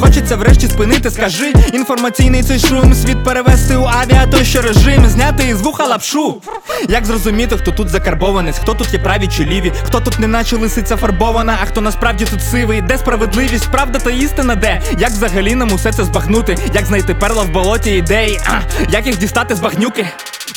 Хочеться 0.00 0.36
врешті 0.36 0.66
спинити, 0.66 1.10
скажи, 1.10 1.52
інформаційний 1.72 2.42
цей 2.42 2.58
шум, 2.68 2.94
світ 2.94 3.24
перевести 3.24 3.76
у 3.76 3.84
авіа, 3.84 4.26
той 4.26 4.44
що 4.44 4.62
режим, 4.62 5.06
зняти 5.06 5.44
із 5.48 5.60
вуха 5.60 5.84
лапшу. 5.86 6.42
Як 6.88 7.06
зрозуміти, 7.06 7.56
хто 7.56 7.70
тут 7.70 7.88
закарбованець, 7.88 8.58
хто 8.58 8.74
тут 8.74 8.92
є 8.92 8.98
праві 8.98 9.28
чи 9.28 9.44
ліві, 9.44 9.72
хто 9.84 10.00
тут 10.00 10.18
не 10.18 10.26
наче 10.26 10.56
лисиця 10.56 10.96
фарбована, 10.96 11.58
а 11.62 11.66
хто 11.66 11.80
насправді 11.80 12.24
тут 12.24 12.42
сивий, 12.42 12.80
де 12.82 12.98
справедливість, 12.98 13.70
правда 13.70 13.98
та 13.98 14.10
істина, 14.10 14.54
де? 14.54 14.82
Як 14.98 15.10
взагалі 15.10 15.54
нам 15.54 15.72
усе 15.72 15.92
це 15.92 16.04
збагнути? 16.04 16.56
Як 16.74 16.86
знайти 16.86 17.14
перла 17.14 17.42
в 17.42 17.50
болоті 17.50 17.90
ідеї? 17.90 18.40
А, 18.46 18.60
як 18.90 19.06
їх 19.06 19.18
дістати 19.18 19.54
з 19.54 19.60
багнюки? 19.60 20.06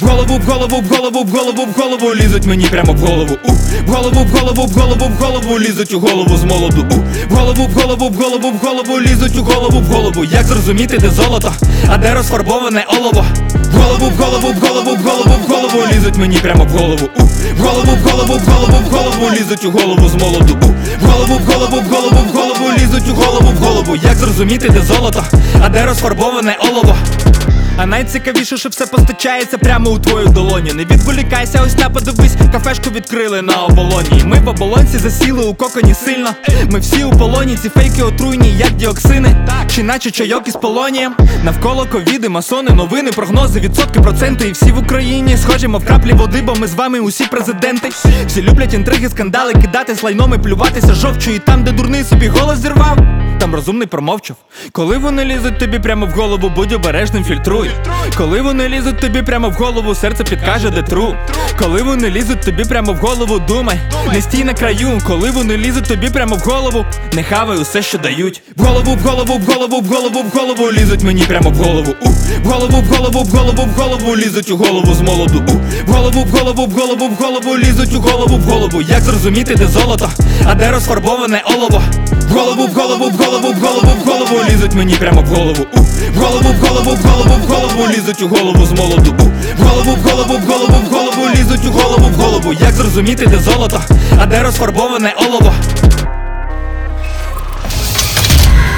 В 0.02 0.06
голову, 0.06 0.38
в 0.38 0.46
голову, 0.46 0.82
в 0.82 0.88
голову, 0.88 1.24
в 1.24 1.30
голову, 1.32 1.66
в 1.66 1.82
голову 1.82 2.16
лізуть 2.16 2.46
мені 2.46 2.66
прямо 2.66 2.94
в 2.94 2.98
голову. 3.00 3.38
У, 3.44 3.52
в 3.52 3.90
голову, 3.90 4.24
в 4.24 4.40
голову, 4.40 4.66
в 4.66 4.72
голову, 4.80 5.06
в 5.20 5.24
голову 5.24 5.60
лізуть 5.60 5.94
у 5.94 6.00
голову 6.00 6.38
з 6.38 6.44
молоду. 6.44 6.86
У, 6.92 6.96
в 7.34 7.38
голову, 7.38 7.68
в 7.68 7.74
голову, 7.74 8.10
в 8.10 8.16
голову, 8.16 8.52
в 8.52 8.66
голову 8.66 9.00
лізуть 9.00 9.38
у 9.38 9.44
голову, 9.44 9.80
в 9.80 9.86
голову. 9.86 10.26
Як 10.26 10.46
зрозуміти, 10.46 10.98
де 10.98 11.10
золото, 11.10 11.54
а 11.90 11.98
де 11.98 12.14
розфарбоване 12.14 12.86
олово? 12.88 13.26
В 13.54 13.76
голову, 13.76 14.10
в 14.18 14.22
голову, 14.24 14.48
в 14.54 14.68
голову, 14.68 14.96
в 14.96 15.04
голову, 15.04 15.36
в 15.48 15.52
голову 15.52 15.88
лізуть 15.94 16.18
мені 16.18 16.38
прямо 16.38 16.66
в 16.66 16.70
голову. 16.70 17.10
У, 17.20 17.22
в 17.58 17.60
голову, 17.60 17.92
в 18.04 18.10
голову, 18.10 18.34
в 18.46 18.52
голову, 18.52 18.78
в 18.90 18.94
голову 18.94 19.32
лізуть 19.32 19.66
у 19.66 19.72
голову 19.72 20.10
з 20.10 20.16
молоду. 20.16 20.58
У, 20.64 20.68
в 21.06 21.10
голову, 21.10 21.40
в 21.46 21.54
голову, 21.54 21.82
в 21.82 21.94
голову, 21.94 22.18
в 22.34 22.38
голову 22.38 22.72
лізуть 22.78 23.10
у 23.10 23.14
голову, 23.16 23.54
в 23.60 23.64
голову. 23.64 23.96
Як 23.96 24.16
зрозуміти, 24.16 24.70
де 24.70 24.82
золото, 24.82 25.24
а 25.62 25.70
де 25.70 25.86
розфарбоване 25.86 26.58
олово? 26.60 26.96
А 27.78 27.86
найцікавіше, 27.86 28.58
що 28.58 28.70
все 28.70 28.86
постачається 28.86 29.58
прямо 29.58 29.90
у 29.90 30.00
твою 30.00 30.28
долоню. 30.28 30.74
Не 30.74 30.86
відволікайся, 30.86 31.62
ось 31.66 31.74
та 31.74 31.90
подивись, 31.90 32.36
кафешку 32.52 32.90
відкрили 32.90 33.42
на 33.42 33.56
оболоні. 33.56 34.24
Ми 34.26 34.40
в 34.40 34.48
оболонці 34.48 34.98
засіли 34.98 35.46
у 35.46 35.54
коконі 35.54 35.94
сильно. 35.94 36.30
Ми 36.70 36.80
всі 36.80 37.04
у 37.04 37.12
полоні, 37.12 37.56
ці 37.56 37.70
фейки 37.70 38.04
отруйні, 38.04 38.58
як 38.58 38.72
діоксини, 38.72 39.48
чи 39.76 39.84
наче 39.84 40.12
чайок 40.12 40.48
із 40.48 40.54
полонієм. 40.54 41.16
Навколо 41.44 41.86
ковіди, 41.92 42.30
масони, 42.30 42.72
новини, 42.72 43.12
прогнози, 43.12 43.60
відсотки, 43.60 44.00
проценти. 44.00 44.48
І 44.48 44.52
всі 44.52 44.72
в 44.72 44.78
Україні 44.80 45.38
схожі, 45.38 45.68
мов 45.68 45.86
краплі 45.86 46.14
води, 46.14 46.42
бо 46.42 46.56
ми 46.56 46.68
з 46.68 46.74
вами 46.74 47.00
усі 47.00 47.26
президенти. 47.26 47.90
Всі 48.28 48.42
люблять 48.42 48.74
інтриги, 48.74 49.10
скандали, 49.10 49.54
кидати 49.54 49.96
слайном 49.96 50.34
і 50.34 50.38
плюватися 50.38 50.94
жовчу. 50.94 51.32
І 51.32 51.40
там, 51.40 51.64
де 51.64 51.72
дурний 51.72 52.04
собі 52.04 52.28
голос 52.28 52.58
зірвав. 52.60 52.98
Там 53.40 53.56
розумний 53.56 53.88
промовчав. 53.88 54.38
Коли 54.72 54.98
вони 54.98 55.26
лізуть 55.26 55.60
тобі 55.60 55.80
прямо 55.80 56.06
в 56.06 56.10
голову, 56.10 56.52
будь 56.56 56.74
обережним, 56.74 57.24
фільтруй. 57.24 57.63
Коли 58.18 58.42
вони 58.42 58.70
лізуть 58.70 59.00
тобі 59.00 59.22
прямо 59.22 59.50
в 59.50 59.54
голову, 59.54 59.96
серце 59.96 60.24
підкаже, 60.24 60.70
де 60.70 60.82
тру. 60.82 61.16
Коли 61.60 61.82
вони 61.82 62.10
лізуть 62.10 62.42
тобі 62.42 62.64
прямо 62.64 62.94
в 62.94 62.96
голову, 62.96 63.40
думай, 63.40 63.80
не 64.14 64.22
стій 64.22 64.44
на 64.44 64.54
краю. 64.54 65.02
Коли 65.08 65.32
вони 65.32 65.58
лізуть 65.58 65.88
тобі 65.88 66.10
прямо 66.10 66.36
в 66.36 66.40
голову, 66.40 66.86
не 67.14 67.24
хавай 67.24 67.58
усе, 67.58 67.82
що 67.82 67.98
дають. 67.98 68.42
В 68.58 68.64
голову, 68.64 68.96
в 68.96 69.08
голову, 69.08 69.38
в 69.38 69.46
голову, 69.54 69.80
в 69.82 69.86
голову, 69.88 70.24
в 70.34 70.38
голову 70.38 70.72
лізуть 70.72 71.04
мені 71.04 71.22
прямо 71.24 71.50
в 71.50 71.56
голову. 71.56 71.96
У, 72.02 72.10
в 72.10 72.46
голову, 72.46 72.78
в 72.82 72.96
голову, 72.96 73.24
в 73.24 73.28
голову, 73.38 73.64
в 73.64 73.82
голову 73.82 74.18
лізуть 74.18 74.52
у 74.52 74.58
голову 74.58 74.94
з 74.94 75.02
молоду. 75.02 75.44
У, 75.50 75.52
в 75.92 75.94
голову, 75.94 76.24
в 76.24 76.38
голову, 76.38 76.66
в 76.66 76.72
голову, 76.72 77.08
в 77.08 77.24
голову 77.24 77.58
лізуть 77.58 77.94
у 77.96 78.00
голову, 78.00 78.38
в 78.38 78.42
голову. 78.44 78.82
Як 78.82 79.02
зрозуміти, 79.02 79.56
де 79.56 79.68
золото, 79.68 80.10
а 80.46 80.56
де 80.56 80.72
розфарбоване 80.72 81.44
олово? 81.46 81.84
В 82.30 82.34
голову, 82.36 82.68
в 82.68 82.74
голову, 82.74 83.10
в 83.10 83.16
голову, 83.26 83.48
в 83.54 83.62
голову, 83.62 83.88
в 84.06 84.10
голову 84.10 84.44
лізуть 84.50 84.74
мені 84.74 84.94
прямо 84.94 85.22
в 85.22 85.26
голову. 85.26 85.66
У, 85.78 85.80
в 85.80 86.18
голову, 86.18 86.50
в 86.50 86.68
голову, 86.68 86.92
в 86.92 87.06
голову, 87.06 87.30
в 87.30 87.48
голову 87.48 87.53
лізуть 87.98 88.22
у 88.22 88.28
голову 88.28 88.66
з 88.66 88.72
молоду. 88.72 89.16
У, 89.20 89.24
в 89.64 89.68
голову, 89.68 89.96
в 89.96 90.10
голову, 90.10 90.38
в 90.38 90.52
голову, 90.52 90.74
в 90.90 90.94
голову 90.94 91.30
лізуть 91.36 91.66
у 91.66 91.72
голову, 91.72 92.08
в 92.08 92.14
голову. 92.22 92.54
Як 92.54 92.72
зрозуміти, 92.74 93.26
де 93.26 93.40
золото, 93.40 93.82
а 94.20 94.26
де 94.26 94.44
розфарбоване 94.44 95.14
олово? 95.28 95.54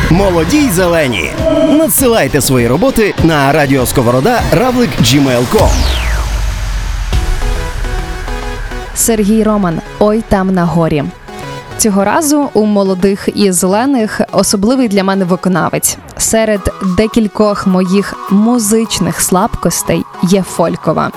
Молоді 0.10 0.58
й 0.58 0.70
зелені. 0.70 1.32
Надсилайте 1.70 2.42
свої 2.42 2.68
роботи 2.68 3.14
на 3.24 3.52
радіосковорода 3.52 4.42
равлик 4.52 4.90
gmail.com. 5.02 5.70
Сергій 8.96 9.44
Роман. 9.44 9.82
Ой 10.00 10.24
там 10.30 10.54
на 10.54 10.66
горі. 10.66 11.04
Цього 11.86 12.04
разу 12.04 12.50
у 12.54 12.65
молодих 12.65 13.30
і 13.36 13.52
зелених 13.52 14.21
особливий 14.32 14.88
для 14.88 15.04
мене 15.04 15.26
виконавець. 15.26 15.98
Серед 16.17 16.60
декількох 16.98 17.67
моїх 17.67 18.13
музичних 18.32 19.21
слабкостей 19.21 20.04
є 20.24 20.41
фолькова. 20.41 21.12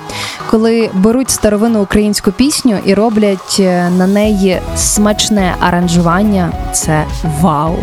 коли 0.50 0.90
беруть 0.94 1.30
старовинну 1.30 1.82
українську 1.82 2.32
пісню 2.32 2.78
і 2.84 2.94
роблять 2.94 3.56
е, 3.60 3.90
на 3.90 4.06
неї 4.06 4.60
смачне 4.76 5.54
аранжування, 5.60 6.52
це 6.72 7.04
вау. 7.40 7.76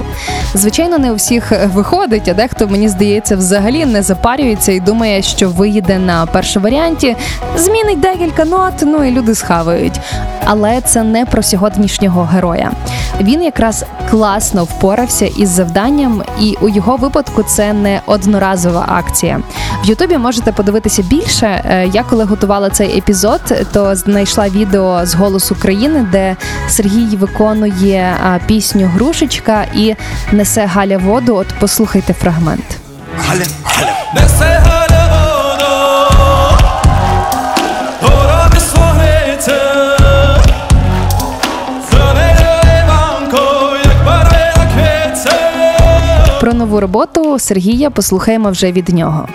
Звичайно, 0.54 0.98
не 0.98 1.12
у 1.12 1.16
всіх 1.16 1.52
виходить, 1.74 2.28
а 2.28 2.34
дехто 2.34 2.68
мені 2.68 2.90
здається 2.90 3.36
взагалі 3.36 3.86
не 3.86 4.04
запарюється 4.04 4.72
і 4.72 4.80
думає, 4.80 5.22
що 5.22 5.50
виїде 5.50 6.00
на 6.00 6.26
першому 6.26 6.64
варіанті, 6.64 7.16
змінить 7.58 8.00
декілька 8.00 8.46
нот, 8.46 8.74
ну 8.82 9.04
і 9.04 9.12
люди 9.12 9.36
схавають. 9.36 10.00
Але 10.46 10.82
це 10.82 11.04
не 11.04 11.26
про 11.26 11.44
сьогоднішнього 11.44 12.24
героя. 12.24 12.72
Він 13.22 13.44
якраз 13.44 13.86
класно 14.10 14.64
впорався 14.64 15.26
із 15.26 15.50
завданням, 15.50 16.24
і 16.40 16.56
у 16.62 16.70
його 16.70 16.96
випадку 16.96 17.44
це 17.44 17.74
не 17.74 18.02
одноразова 18.06 18.86
акція. 18.88 19.40
В 19.84 19.90
Ютубі 19.90 20.18
можете 20.18 20.52
подивитися 20.52 21.02
більше. 21.02 21.46
Е, 21.70 21.90
Я 21.94 22.04
коли 22.04 22.24
готувала 22.24 22.70
цей 22.70 22.98
епізод, 22.98 23.42
то 23.74 23.96
знайшла 23.96 24.50
відео 24.50 25.06
з 25.06 25.16
голосу 25.16 25.56
країни, 25.56 26.08
де 26.12 26.36
Сергій 26.70 27.16
виконує 27.16 28.16
пісню 28.48 28.88
Грушечка 28.88 29.66
і 29.76 29.96
несе 30.32 30.66
Галя 30.66 30.98
воду. 30.98 31.36
От 31.36 31.48
послухайте 31.60 32.14
фрагмент. 32.14 32.66
Несе 34.14 34.62
галя 34.66 34.95
нову 46.76 46.82
роботу 46.82 47.40
Сергія 47.40 47.90
послухаємо 47.90 48.52
вже 48.52 48.72
від 48.72 48.90
нього. 48.90 49.28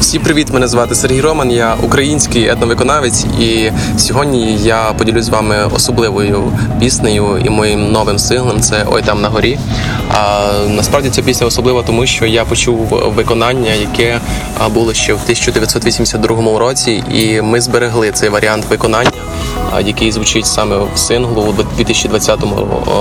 Всім 0.00 0.22
привіт! 0.22 0.52
Мене 0.52 0.68
звати 0.68 0.94
Сергій 0.94 1.20
Роман. 1.20 1.50
Я 1.50 1.76
український 1.82 2.48
етновиконавець, 2.48 3.24
і 3.40 3.72
сьогодні 3.96 4.56
я 4.56 4.92
поділюсь 4.98 5.24
з 5.24 5.28
вами 5.28 5.56
особливою 5.74 6.52
піснею 6.80 7.42
і 7.44 7.50
моїм 7.50 7.92
новим 7.92 8.18
синглом. 8.18 8.60
Це 8.60 8.86
Ой 8.92 9.02
там 9.02 9.20
на 9.20 9.28
горі. 9.28 9.58
А 10.10 10.50
насправді 10.68 11.10
ця 11.10 11.22
пісня 11.22 11.46
особлива, 11.46 11.82
тому 11.82 12.06
що 12.06 12.26
я 12.26 12.44
почув 12.44 12.76
виконання, 13.16 13.72
яке 13.72 14.20
було 14.74 14.94
ще 14.94 15.12
в 15.12 15.20
1982 15.22 16.58
році, 16.58 17.04
і 17.14 17.40
ми 17.40 17.60
зберегли 17.60 18.10
цей 18.12 18.28
варіант 18.28 18.64
виконання. 18.70 19.10
Який 19.84 20.12
звучить 20.12 20.46
саме 20.46 20.76
в 20.94 20.98
синглу 20.98 21.42
у 21.42 21.52
2020 21.76 22.40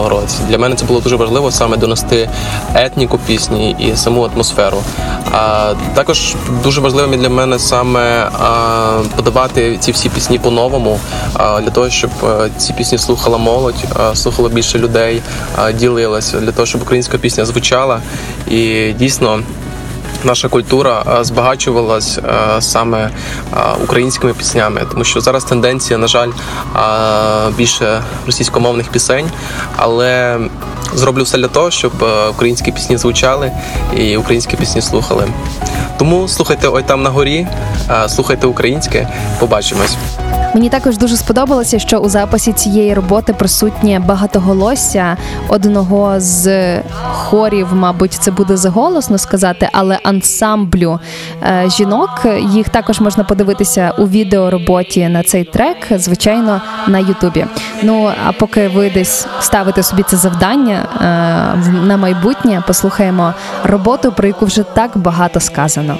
році. 0.08 0.38
Для 0.49 0.58
мене 0.58 0.75
це 0.75 0.86
було 0.86 0.99
дуже 0.99 1.15
важливо 1.15 1.51
саме 1.51 1.77
донести 1.77 2.29
етніку 2.73 3.19
пісні 3.27 3.75
і 3.79 3.95
саму 3.95 4.23
атмосферу. 4.23 4.77
А 5.32 5.73
також 5.93 6.36
дуже 6.63 6.82
важливим 6.84 7.19
для 7.19 7.30
мене 7.30 7.60
саме 7.60 8.30
подавати 9.15 9.78
ці 9.80 9.91
всі 9.91 10.10
пісні 10.10 10.39
по-новому, 10.39 11.00
для 11.36 11.69
того, 11.74 11.89
щоб 11.89 12.10
е, 12.24 12.50
ці 12.58 12.74
пісні 12.74 12.98
слухала 12.98 13.38
молодь, 13.38 13.86
а, 13.96 14.15
слухало 14.15 14.50
більше 14.50 14.80
людей, 14.80 15.22
ділилася, 15.74 16.39
для 16.39 16.52
того, 16.52 16.65
щоб 16.65 16.82
українська 16.82 17.17
пісня 17.17 17.46
звучала 17.46 18.02
і 18.48 18.93
дійсно. 19.00 19.39
Наша 20.24 20.48
культура 20.48 21.20
збагачувалась 21.22 22.20
саме 22.60 23.10
українськими 23.84 24.34
піснями, 24.34 24.82
тому 24.92 25.04
що 25.04 25.22
зараз 25.22 25.44
тенденція, 25.44 26.00
на 26.00 26.08
жаль, 26.08 26.30
більше 27.58 28.02
російськомовних 28.26 28.88
пісень, 28.88 29.32
але 29.78 30.40
зроблю 30.96 31.24
все 31.24 31.38
для 31.38 31.48
того, 31.48 31.72
щоб 31.72 31.92
е, 32.04 32.28
українські 32.28 32.72
пісні 32.72 32.98
звучали 32.98 33.52
і 33.98 34.18
українські 34.18 34.58
пісні 34.58 34.82
слухали. 34.82 35.28
Тому 35.98 36.28
слухайте 36.28 36.68
ой 36.68 36.84
там 36.84 37.04
на 37.04 37.10
горі, 37.10 37.48
слухайте 38.08 38.48
українське. 38.48 39.08
Побачимось. 39.40 39.98
Мені 40.54 40.70
також 40.70 40.98
дуже 40.98 41.18
сподобалося, 41.18 41.80
що 41.80 41.98
у 41.98 42.10
записі 42.10 42.54
цієї 42.54 42.94
роботи 42.94 43.34
присутнє 43.34 44.00
багатоголосся 44.00 45.18
одного 45.48 46.20
з 46.20 46.78
хорів, 47.12 47.68
мабуть, 47.74 48.14
це 48.14 48.32
буде 48.32 48.58
заголосно 48.58 49.18
сказати, 49.18 49.70
але 49.72 50.00
ансамблю 50.13 50.99
е, 51.43 51.69
жінок. 51.69 52.26
Їх 52.52 52.69
також 52.69 52.99
можна 52.99 53.23
подивитися 53.23 53.93
у 53.97 54.08
відеороботі 54.08 55.08
на 55.08 55.23
цей 55.23 55.43
трек, 55.43 55.78
звичайно, 55.91 56.62
на 56.88 56.99
Ютубі. 56.99 57.45
Ну 57.84 58.12
а 58.28 58.32
поки 58.32 58.67
ви 58.67 58.89
десь 58.89 59.28
ставите 59.39 59.84
собі 59.84 60.04
це 60.04 60.17
завдання 60.17 60.80
е, 60.95 61.06
на 61.88 61.97
майбутнє, 61.97 62.63
послухаємо 62.67 63.34
роботу, 63.63 64.12
про 64.12 64.28
яку 64.28 64.45
вже 64.45 64.63
так 64.63 64.97
багато 64.97 65.39
сказано. 65.39 65.97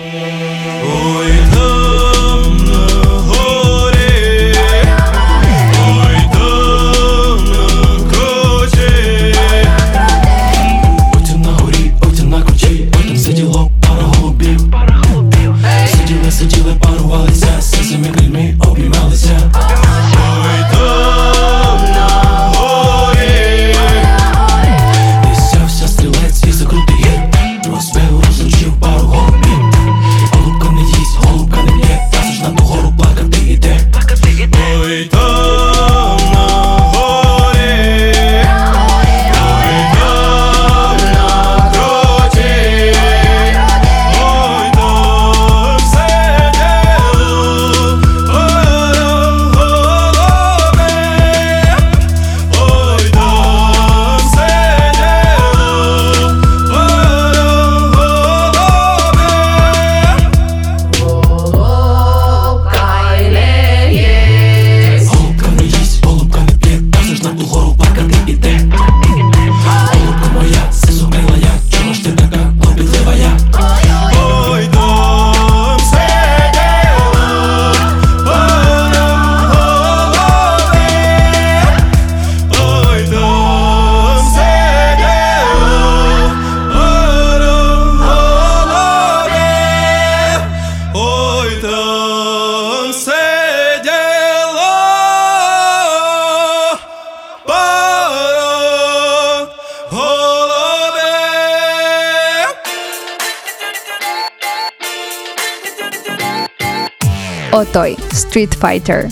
Street 108.34 108.60
Fighter. 108.62 109.10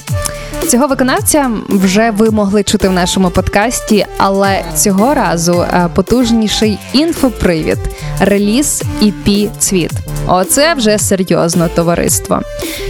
Цього 0.68 0.88
виконавця 0.88 1.52
вже 1.70 2.12
ви 2.12 2.32
могли 2.32 2.64
чути 2.64 2.90
в 2.90 2.92
нашому 2.92 3.30
подкасті, 3.30 4.06
але 4.18 4.64
цього 4.76 5.14
разу 5.14 5.62
е, 5.62 5.90
потужніший 5.96 6.80
інфопривід 6.94 7.78
реліз 8.20 8.84
EP 9.02 9.50
Цвіт. 9.60 9.92
Оце 10.34 10.74
вже 10.74 10.98
серйозно 10.98 11.68
товариство. 11.68 12.42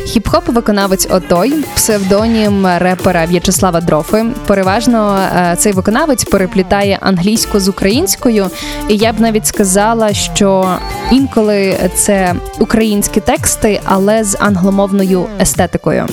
Хіп-хоп 0.05 0.51
виконавець 0.51 1.07
Отой, 1.11 1.53
псевдонім 1.75 2.67
репера 2.77 3.25
В'ячеслава 3.25 3.81
Дрофи. 3.81 4.25
Переважно 4.47 5.19
е, 5.35 5.55
цей 5.57 5.73
виконавець 5.73 6.23
переплітає 6.23 6.97
англійську 7.01 7.59
з 7.59 7.67
українською, 7.67 8.49
і 8.89 8.97
я 8.97 9.13
б 9.13 9.19
навіть 9.19 9.47
сказала, 9.47 10.13
що 10.13 10.75
інколи 11.11 11.77
це 11.95 12.35
українські 12.59 13.19
тексти, 13.19 13.81
але 13.85 14.23
з 14.23 14.37
англомовною 14.39 15.25
естетикою. 15.39 16.07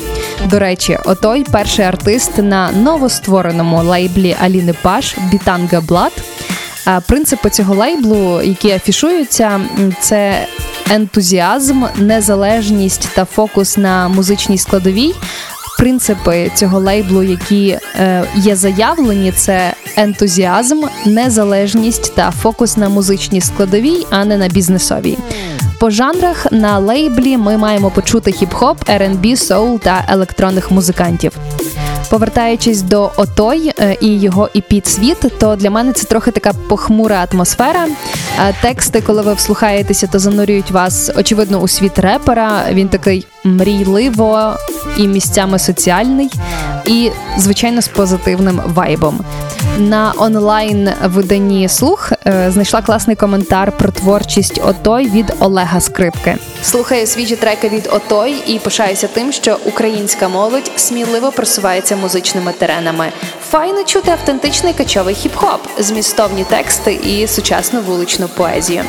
До 0.44 0.58
речі, 0.58 0.98
Отой 1.04 1.44
перший 1.52 1.84
артист 1.84 2.38
на 2.38 2.70
новоствореному 2.70 3.82
лейблі 3.82 4.36
Аліни 4.42 4.74
Паш 4.82 5.16
Бітанга 5.30 5.80
Блад. 5.80 6.12
Принципи 7.06 7.50
цього 7.50 7.74
лейблу, 7.74 8.42
які 8.42 8.70
афішуються, 8.70 9.60
це 10.00 10.46
ентузіазм, 10.90 11.82
незалежність 11.96 13.08
та 13.14 13.24
фокус 13.24 13.76
на 13.76 14.08
музичній 14.08 14.58
складовій. 14.58 15.14
Принципи 15.78 16.50
цього 16.54 16.78
лейблу, 16.78 17.22
які 17.22 17.78
е, 18.00 18.24
є 18.36 18.56
заявлені, 18.56 19.32
це 19.32 19.72
ентузіазм, 19.96 20.82
незалежність 21.06 22.14
та 22.14 22.30
фокус 22.30 22.76
на 22.76 22.88
музичній 22.88 23.40
складовій, 23.40 24.06
а 24.10 24.24
не 24.24 24.36
на 24.36 24.48
бізнесовій. 24.48 25.18
По 25.80 25.90
жанрах 25.90 26.46
на 26.52 26.78
лейблі 26.78 27.36
ми 27.36 27.56
маємо 27.56 27.90
почути 27.90 28.30
хіп-хоп, 28.30 28.76
R&B, 28.98 29.36
соул 29.36 29.80
та 29.80 30.04
електронних 30.08 30.70
музикантів. 30.70 31.32
Повертаючись 32.10 32.82
до 32.82 33.10
Отой 33.16 33.72
е, 33.80 33.96
і 34.00 34.20
його 34.20 34.48
епіт 34.56 34.86
світ, 34.86 35.18
то 35.38 35.56
для 35.56 35.70
мене 35.70 35.92
це 35.92 36.06
трохи 36.06 36.30
така 36.30 36.52
похмура 36.68 37.26
атмосфера. 37.32 37.86
Е, 38.40 38.54
Тексти, 38.62 39.00
коли 39.00 39.22
ви 39.22 39.34
вслухаєтеся, 39.34 40.06
то 40.06 40.18
занурюють 40.18 40.70
вас 40.70 41.10
очевидно 41.16 41.58
у 41.58 41.68
світ 41.68 41.98
репера. 41.98 42.64
Він 42.72 42.88
такий 42.88 43.26
мрійливо 43.56 44.56
і 44.96 45.06
місцями 45.06 45.58
соціальний, 45.58 46.30
і 46.84 47.10
звичайно 47.38 47.82
з 47.82 47.88
позитивним 47.88 48.60
вайбом. 48.66 49.20
На 49.78 50.12
онлайн 50.18 50.90
виданні 51.04 51.68
слух 51.68 52.12
е, 52.26 52.50
знайшла 52.50 52.82
класний 52.82 53.16
коментар 53.16 53.72
про 53.72 53.92
творчість 53.92 54.60
Отой 54.64 55.08
від 55.08 55.32
Олега 55.40 55.80
Скрипки. 55.80 56.36
Слухаю 56.62 57.06
свіжі 57.06 57.36
треки 57.36 57.68
від 57.68 57.88
Отой 57.92 58.42
і 58.46 58.58
пишаюся 58.58 59.08
тим, 59.08 59.32
що 59.32 59.58
українська 59.64 60.28
молодь 60.28 60.70
сміливо 60.76 61.32
просувається 61.32 61.96
музичними 61.96 62.52
теренами. 62.52 63.12
Файно 63.50 63.84
чути 63.84 64.10
автентичний 64.10 64.72
качовий 64.72 65.14
хіп-хоп, 65.14 65.58
змістовні 65.78 66.44
тексти 66.44 66.92
і 66.92 67.26
сучасну 67.26 67.80
вуличну 67.80 68.28
поезію. 68.28 68.82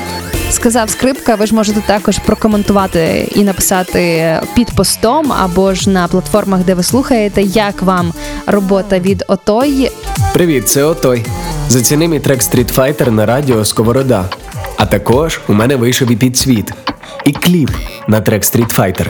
Сказав 0.52 0.90
скрипка, 0.90 1.36
ви 1.36 1.46
ж 1.46 1.56
можете 1.56 1.82
також 1.82 2.20
прокоментувати 2.20 3.32
і 3.36 3.44
написати 3.44 4.34
під 4.56 4.72
постом 4.76 5.34
або 5.34 5.74
ж 5.74 5.90
на 5.90 6.08
платформах, 6.08 6.60
де 6.64 6.74
ви 6.74 6.84
слухаєте, 6.84 7.42
як 7.42 7.82
вам 7.82 8.14
робота 8.48 9.00
від 9.00 9.24
Отой. 9.28 9.92
Привіт, 10.34 10.70
це 10.70 10.84
Отой. 10.84 11.26
Заціни 11.70 12.08
мій 12.08 12.20
трек 12.20 12.40
Street 12.40 12.76
Fighter 12.76 13.12
на 13.12 13.26
радіо 13.26 13.66
Сковорода. 13.66 14.26
А 14.78 14.86
також 14.86 15.40
у 15.48 15.54
мене 15.54 15.76
вийшов 15.76 16.12
і 16.12 16.16
підсвіт. 16.16 16.74
І 17.26 17.32
кліп 17.32 17.72
на 18.08 18.22
трек 18.22 18.44
Street 18.44 18.76
Fighter. 18.76 19.08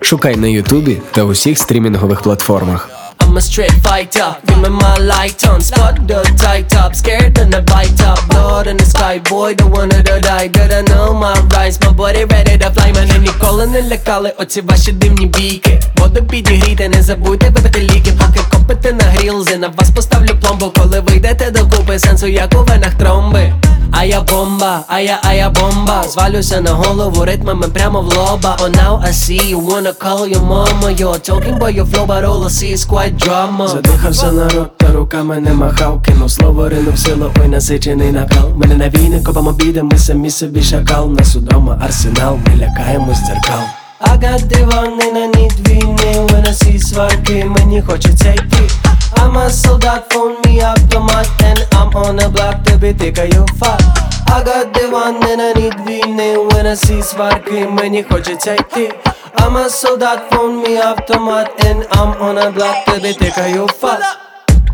Шукай 0.00 0.36
на 0.36 0.46
Ютубі 0.46 1.02
та 1.10 1.24
усіх 1.24 1.58
стрімінгових 1.58 2.22
платформах. 2.22 3.01
I'm 3.32 3.38
a 3.38 3.40
straight 3.40 3.72
fighter, 3.82 4.36
give 4.44 4.60
me 4.60 4.68
my 4.68 4.98
light 4.98 5.42
on 5.48 5.62
Spot 5.62 6.06
the 6.06 6.20
tight 6.36 6.68
top, 6.68 6.94
scared 6.94 7.38
and 7.38 7.50
the 7.50 7.62
bite 7.62 7.98
up 8.02 8.18
Blood 8.28 8.66
in 8.66 8.76
the 8.76 8.84
sky, 8.84 9.20
boy, 9.20 9.54
don't 9.54 9.70
wanna 9.70 10.02
die 10.02 10.48
Gotta 10.48 10.82
know 10.82 11.14
my 11.14 11.40
rights, 11.48 11.80
my 11.80 11.94
body 11.94 12.26
ready 12.26 12.58
to 12.58 12.70
fly 12.70 12.92
Мене 12.92 13.18
ніколи 13.18 13.66
не 13.66 13.82
лякали 13.82 14.34
оці 14.38 14.60
ваші 14.60 14.92
дивні 14.92 15.26
бійки 15.26 15.80
Воду 15.96 16.24
підігрійте, 16.24 16.88
не 16.88 17.02
забудьте 17.02 17.50
випити 17.50 17.80
ліки 17.80 18.12
Поки 18.12 18.40
копите 18.50 18.92
на 18.92 19.04
грілзи, 19.04 19.56
на 19.56 19.68
вас 19.68 19.90
поставлю 19.90 20.36
пломбу 20.40 20.72
Коли 20.78 21.00
вийдете 21.00 21.50
до 21.50 21.66
купи, 21.66 21.98
сенсу 21.98 22.26
як 22.26 22.54
у 22.54 22.64
венах 22.64 22.94
тромби 22.94 23.52
а 23.94 24.04
я 24.04 24.22
бомба, 24.22 24.84
а 24.88 25.00
я, 25.00 25.20
а 25.22 25.34
я 25.34 25.50
бомба 25.50 26.04
Звалюся 26.08 26.60
на 26.60 26.72
голову 26.72 27.24
ритмами 27.24 27.68
прямо 27.68 28.00
в 28.00 28.08
лоба 28.08 28.56
Oh 28.58 28.70
now 28.70 28.98
I 29.02 29.12
see 29.12 29.50
you 29.50 29.58
wanna 29.58 29.92
call 29.92 30.26
your 30.26 30.40
mama 30.40 30.90
You're 30.90 31.18
talking 31.18 31.56
about 31.56 31.74
your 31.74 31.84
flow, 31.84 32.06
but 32.06 32.24
all 32.24 32.42
I 32.42 32.48
see 32.48 32.72
is 32.72 32.86
quite 32.86 33.21
drama. 33.24 33.68
Задихався 33.68 34.32
народ, 34.32 34.76
та 34.76 34.92
руками 34.92 35.40
не 35.40 35.52
махав 35.52 36.02
Кинув 36.02 36.30
слово, 36.30 36.68
ринув 36.68 36.98
силу, 36.98 37.30
ой 37.42 37.48
насичений 37.48 38.12
накал. 38.12 38.50
Мене 38.56 38.74
на 38.74 38.88
війни 38.88 39.22
копам 39.24 39.46
обіди, 39.46 39.82
ми 39.82 39.98
самі 39.98 40.30
собі 40.30 40.62
шакал. 40.62 41.10
Нас 41.10 41.36
удома 41.36 41.78
арсенал, 41.84 42.38
ми 42.46 42.56
лякаємось 42.56 43.18
дзеркал. 43.18 43.62
I 44.00 44.18
got 44.18 44.46
дивани 44.46 45.12
на 45.12 45.26
нід 45.26 45.68
війни 45.68 46.26
When 46.28 46.46
I 46.46 46.74
і 46.74 46.78
сварки, 46.78 47.44
мені 47.44 47.82
хочеться 47.82 48.32
йти 48.32 48.68
I'm 49.17 49.35
a 49.37 49.49
soldat, 49.49 50.13
phone 50.13 50.35
me 50.43 50.61
автомат 50.61 51.27
And 51.43 51.59
I'm 51.71 51.89
on 51.95 52.15
the 52.15 52.29
block, 52.29 52.63
тобі 52.63 52.93
тикаю 52.93 53.45
факт 53.59 53.83
I 54.27 54.43
got 54.43 54.71
дивани 54.73 55.35
на 55.35 55.53
нід 55.53 55.73
війни 55.87 56.37
When 56.37 56.65
I 56.65 56.75
see 56.75 57.03
сварки, 57.03 57.67
мені 57.69 58.03
хочеться 58.11 58.53
йти 58.53 58.93
I'm 59.35 59.57
a 59.57 59.69
soldat, 59.69 60.19
phone 60.31 60.63
me 60.63 60.77
автомат 60.85 61.65
And 61.65 61.79
I'm 61.97 62.21
on 62.21 62.35
the 62.35 62.51
block, 62.55 62.85
тобі 62.85 63.13
тикаю 63.13 63.67
факт 63.67 64.03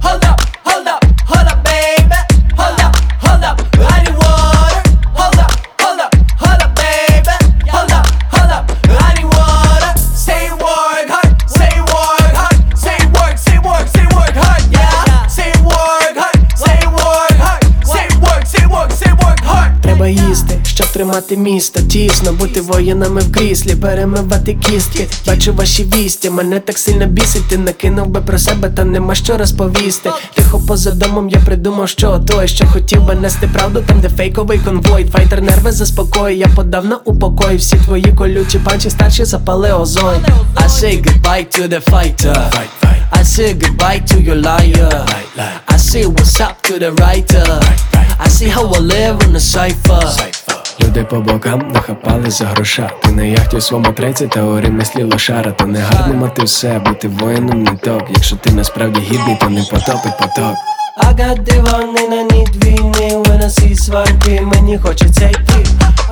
Hold 0.03 0.23
up, 0.23 0.23
hold 0.23 0.27
up, 0.31 0.39
hold 0.63 0.87
up, 0.87 1.03
Їсти, 20.12 20.60
щоб 20.64 20.86
тримати 20.86 21.36
місто 21.36 21.80
Тісно, 21.82 22.32
бути 22.32 22.60
воїнами 22.60 23.20
в 23.20 23.32
кріслі 23.32 23.74
Перемивати 23.74 24.54
кістки. 24.54 25.06
Бачу 25.26 25.52
ваші 25.52 25.84
вісті, 25.84 26.30
мене 26.30 26.60
так 26.60 26.78
сильно 26.78 27.06
бісить 27.06 27.48
Ти 27.48 27.58
накинув 27.58 28.06
би 28.06 28.20
про 28.20 28.38
себе, 28.38 28.70
та 28.70 28.84
нема 28.84 29.14
що 29.14 29.38
розповісти. 29.38 30.10
Тихо 30.34 30.60
поза 30.68 30.90
домом 30.90 31.28
я 31.28 31.38
придумав, 31.38 31.88
що 31.88 32.18
той, 32.18 32.48
що 32.48 32.66
хотів 32.66 33.06
би 33.06 33.14
нести 33.14 33.48
правду, 33.54 33.84
там 33.86 34.00
де 34.00 34.08
фейковий 34.08 34.58
конвой. 34.58 35.06
Файтер 35.12 35.42
нерви 35.42 35.72
заспокоює, 35.72 36.34
я 36.34 36.48
подав 36.48 36.84
на 36.84 36.96
упокой 36.96 37.56
Всі 37.56 37.76
твої 37.76 38.12
колючі 38.12 38.58
панчі 38.58 38.90
старші 38.90 39.24
запали 39.24 39.72
озой. 39.72 40.16
I 40.56 40.68
say 40.68 41.02
goodbye 41.02 41.46
to 41.56 41.68
the 41.68 41.80
fighter 41.90 42.34
say 43.28 43.52
goodbye 43.52 43.98
to 43.98 44.22
your 44.22 44.36
liar 44.36 45.04
I 45.68 45.76
say 45.76 46.06
what's 46.06 46.40
up 46.40 46.62
to 46.62 46.78
the 46.78 46.92
writer 46.92 47.44
I 48.18 48.28
see 48.28 48.48
how 48.48 48.64
I 48.72 48.78
live 48.78 49.16
on 49.24 49.32
the 49.34 49.40
cipher 49.40 50.00
Люди 50.80 51.04
по 51.04 51.20
бокам 51.20 51.68
нахапали 51.72 52.30
за 52.30 52.44
гроша. 52.44 52.90
Ти 53.02 53.12
на 53.12 53.22
яхті 53.22 53.60
своєму 53.60 53.92
треці 53.92 54.26
та 54.26 54.42
у 54.42 54.60
ремеслі 54.60 55.02
лошара. 55.02 55.52
То 55.52 55.66
не 55.66 55.80
гарно 55.80 56.14
мати 56.14 56.42
все, 56.42 56.78
бути 56.78 57.08
воїном 57.08 57.62
не 57.62 57.76
топ. 57.76 58.02
Якщо 58.10 58.36
ти 58.36 58.50
насправді 58.50 59.00
гідний, 59.00 59.36
то 59.40 59.48
не 59.48 59.62
потопить 59.62 60.18
поток. 60.18 60.54
Got 61.18 61.42
дивани 61.42 62.08
на 62.08 62.22
нід 62.22 62.64
війни, 62.64 63.16
when 63.16 63.42
I 63.42 63.50
see 63.50 63.74
сварки, 63.74 64.40
мені 64.40 64.78
хочеться 64.78 65.28
йти. 65.28 65.66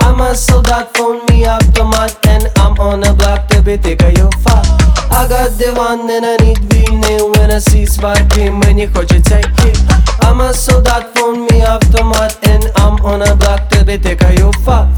I'm 0.06 0.20
a 0.20 0.34
soldat, 0.34 0.96
phone 0.96 1.20
me 1.26 1.44
автомат, 1.44 2.16
and 2.28 2.44
I'm 2.62 2.78
on 2.78 3.00
the 3.00 3.12
block, 3.18 3.48
тобі 3.48 3.76
тикаю 3.76 4.30
факт. 4.44 4.70
I 5.10 5.28
got 5.28 5.56
дивани 5.58 6.20
на 6.20 6.36
нід 6.36 6.74
війни, 6.74 7.18
when 7.18 7.50
I 7.50 7.60
see 7.60 7.86
сварки, 7.86 8.50
мені 8.50 8.88
хочеться 8.94 9.38
йти. 9.38 9.72
I'm 10.20 10.40
a 10.40 10.52
soldat, 10.52 11.04
phone 11.14 11.50
me 11.50 11.60
автомат, 11.74 12.38
and 12.42 12.64
I'm 12.74 12.96
on 13.02 13.18
the 13.18 13.36
block, 13.36 13.60
тобі 13.68 13.98
тикаю 13.98 14.52
факт. 14.64 14.88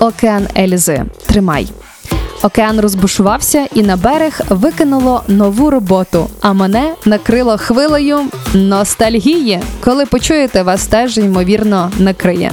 Океан 0.00 0.48
Ельзи. 0.58 1.04
Тримай. 1.26 1.68
Океан 2.44 2.80
розбушувався 2.80 3.66
і 3.74 3.82
на 3.82 3.96
берег 3.96 4.40
викинуло 4.48 5.22
нову 5.28 5.70
роботу. 5.70 6.28
А 6.40 6.52
мене 6.52 6.94
накрило 7.04 7.58
хвилею 7.58 8.18
ностальгії. 8.54 9.60
Коли 9.84 10.06
почуєте, 10.06 10.62
вас 10.62 10.86
теж 10.86 11.18
ймовірно 11.18 11.92
накриє. 11.98 12.52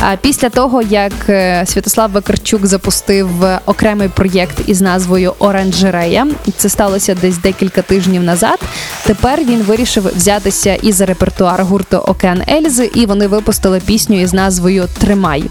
А 0.00 0.16
після 0.16 0.48
того, 0.48 0.82
як 0.82 1.12
е, 1.28 1.64
Святослав 1.66 2.12
Вакарчук 2.12 2.66
запустив 2.66 3.28
окремий 3.66 4.08
проєкт 4.08 4.60
із 4.66 4.80
назвою 4.80 5.34
Оранжерея, 5.38 6.26
це 6.56 6.68
сталося 6.68 7.14
десь 7.14 7.38
декілька 7.38 7.82
тижнів 7.82 8.22
назад. 8.22 8.58
Тепер 9.06 9.40
він 9.44 9.62
вирішив 9.62 10.16
взятися 10.16 10.74
і 10.74 10.92
за 10.92 11.06
репертуар 11.06 11.64
гурту 11.64 11.96
Океан 11.96 12.42
Ельзи, 12.50 12.90
і 12.94 13.06
вони 13.06 13.26
випустили 13.26 13.80
пісню 13.86 14.20
із 14.20 14.32
назвою 14.32 14.88
Тримай. 14.98 15.44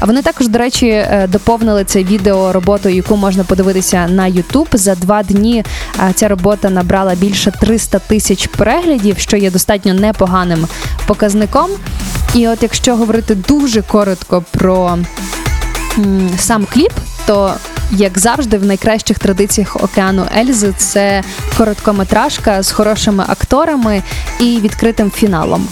А 0.00 0.06
вони 0.06 0.22
також, 0.22 0.48
до 0.48 0.58
речі, 0.58 0.86
е, 0.86 1.28
доповнили 1.32 1.84
це 1.84 2.02
відео 2.02 2.52
роботою, 2.52 2.96
яку 2.96 3.16
можна 3.16 3.27
подивитися 3.36 4.08
на 4.08 4.30
YouTube. 4.30 4.76
За 4.76 4.94
два 4.94 5.22
дні 5.22 5.64
е, 6.00 6.12
ця 6.14 6.28
робота 6.28 6.70
набрала 6.70 7.14
більше 7.14 7.50
300 7.60 7.98
тисяч 7.98 8.46
переглядів, 8.46 9.18
що 9.18 9.36
є 9.36 9.50
достатньо 9.50 9.94
непоганим 9.94 10.66
показником. 11.06 11.70
І 12.34 12.48
от 12.48 12.62
якщо 12.62 12.96
говорити 12.96 13.34
дуже 13.34 13.82
коротко 13.82 14.44
про 14.50 14.98
м, 15.98 16.30
сам 16.38 16.66
кліп, 16.72 16.92
то 17.26 17.54
як 17.90 18.18
завжди, 18.18 18.58
в 18.58 18.64
найкращих 18.64 19.18
традиціях 19.18 19.76
океану 19.76 20.26
Ельзи 20.38 20.74
це 20.76 21.22
короткометражка 21.56 22.62
з 22.62 22.70
хорошими 22.70 23.24
акторами 23.28 24.02
і 24.40 24.58
відкритим 24.60 25.10
фіналом. 25.10 25.68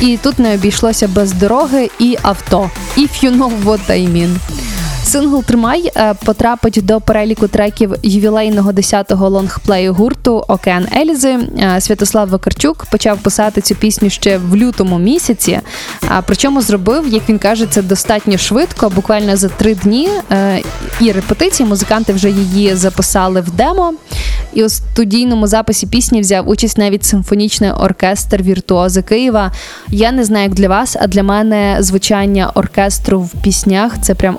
І 0.00 0.18
тут 0.22 0.38
не 0.38 0.54
обійшлося 0.54 1.08
без 1.08 1.32
дороги 1.32 1.90
і 1.98 2.16
авто. 2.22 2.70
If 2.96 3.24
you 3.24 3.38
know 3.38 3.64
what 3.64 3.90
I 3.90 4.12
mean. 4.12 4.36
Сингл 5.04 5.42
Тримай 5.42 5.90
е, 5.96 6.14
потрапить 6.24 6.80
до 6.82 7.00
переліку 7.00 7.48
треків 7.48 7.94
ювілейного 8.02 8.72
10-го 8.72 9.28
лонгплею 9.28 9.94
гурту 9.94 10.44
Океан 10.48 10.86
Ельзи. 10.96 11.38
Е, 11.58 11.80
Святослав 11.80 12.28
Вакарчук 12.28 12.86
почав 12.90 13.18
писати 13.18 13.60
цю 13.60 13.74
пісню 13.74 14.10
ще 14.10 14.38
в 14.38 14.56
лютому 14.56 14.98
місяці. 14.98 15.60
А 16.08 16.22
причому 16.22 16.62
зробив, 16.62 17.08
як 17.08 17.28
він 17.28 17.38
каже, 17.38 17.66
це 17.66 17.82
достатньо 17.82 18.38
швидко, 18.38 18.90
буквально 18.90 19.36
за 19.36 19.48
три 19.48 19.74
дні. 19.74 20.08
Е, 20.32 20.62
І 21.00 21.12
репетиції 21.12 21.68
музиканти 21.68 22.12
вже 22.12 22.30
її 22.30 22.74
записали 22.74 23.40
в 23.40 23.50
демо. 23.50 23.94
І 24.54 24.64
у 24.64 24.68
студійному 24.68 25.46
записі 25.46 25.86
пісні 25.86 26.20
взяв 26.20 26.48
участь 26.48 26.78
навіть 26.78 27.04
симфонічний 27.04 27.70
оркестр 27.70 28.42
Віртуози 28.42 29.02
Києва. 29.02 29.52
Я 29.88 30.12
не 30.12 30.24
знаю, 30.24 30.44
як 30.44 30.54
для 30.54 30.68
вас, 30.68 30.96
а 31.00 31.06
для 31.06 31.22
мене 31.22 31.76
звучання 31.80 32.50
оркестру 32.54 33.20
в 33.20 33.30
піснях 33.42 33.92
це 34.02 34.14
прям 34.14 34.38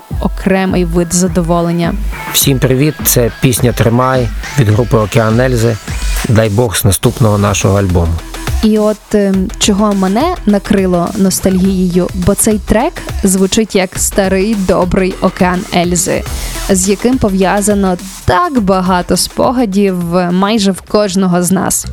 окремий 0.54 0.84
вид 0.84 1.14
задоволення. 1.14 1.94
Всім 2.32 2.58
привіт! 2.58 2.94
Це 3.04 3.30
пісня 3.40 3.72
Тримай 3.72 4.28
від 4.58 4.68
групи 4.68 4.96
Океан 4.96 5.40
Ельзи. 5.40 5.76
Дай 6.28 6.48
Бог 6.48 6.76
з 6.76 6.84
наступного 6.84 7.38
нашого 7.38 7.78
альбому. 7.78 8.12
І 8.62 8.78
от 8.78 9.14
е, 9.14 9.34
чого 9.58 9.94
мене 9.94 10.34
накрило 10.46 11.10
ностальгією, 11.16 12.08
бо 12.14 12.34
цей 12.34 12.58
трек 12.58 12.92
звучить 13.22 13.74
як 13.74 13.90
старий 13.96 14.54
добрий 14.54 15.14
океан 15.20 15.60
Ельзи, 15.76 16.22
з 16.70 16.88
яким 16.88 17.18
пов'язано 17.18 17.96
так 18.24 18.60
багато 18.60 19.16
спогадів 19.16 20.16
е, 20.16 20.30
майже 20.30 20.72
в 20.72 20.80
кожного 20.80 21.42
з 21.42 21.52
нас. 21.52 21.86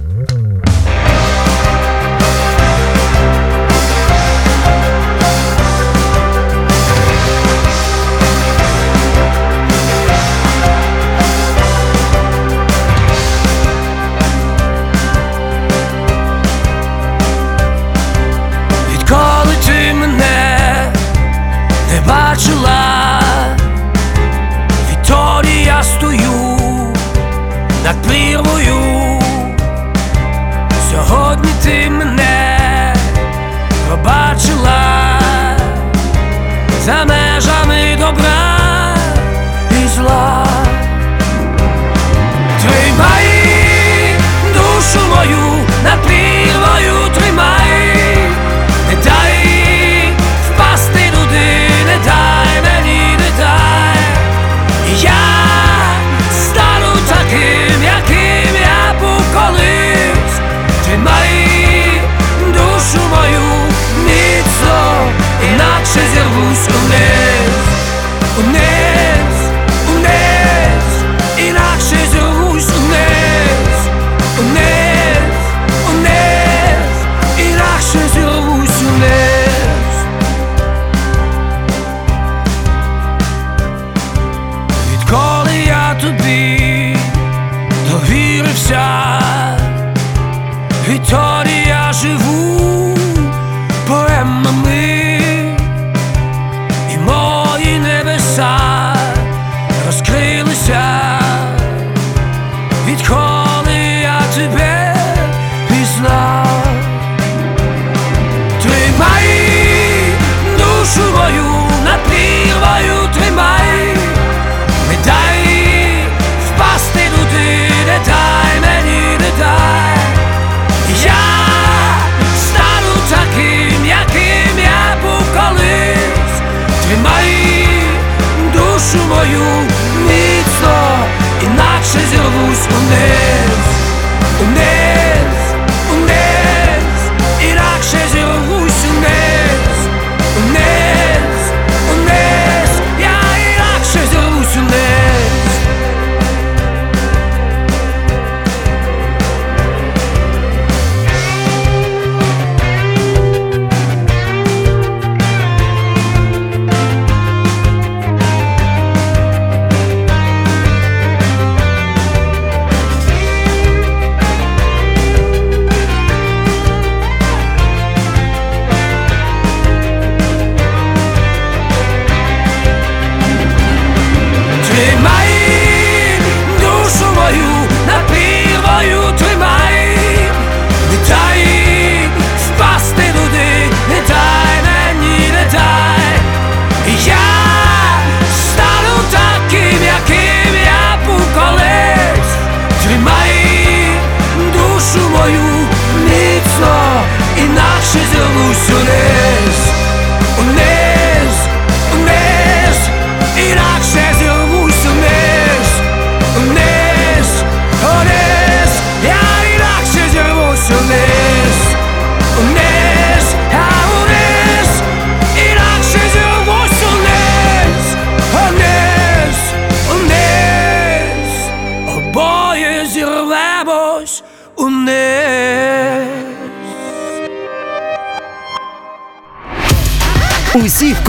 오늘 68.37 68.70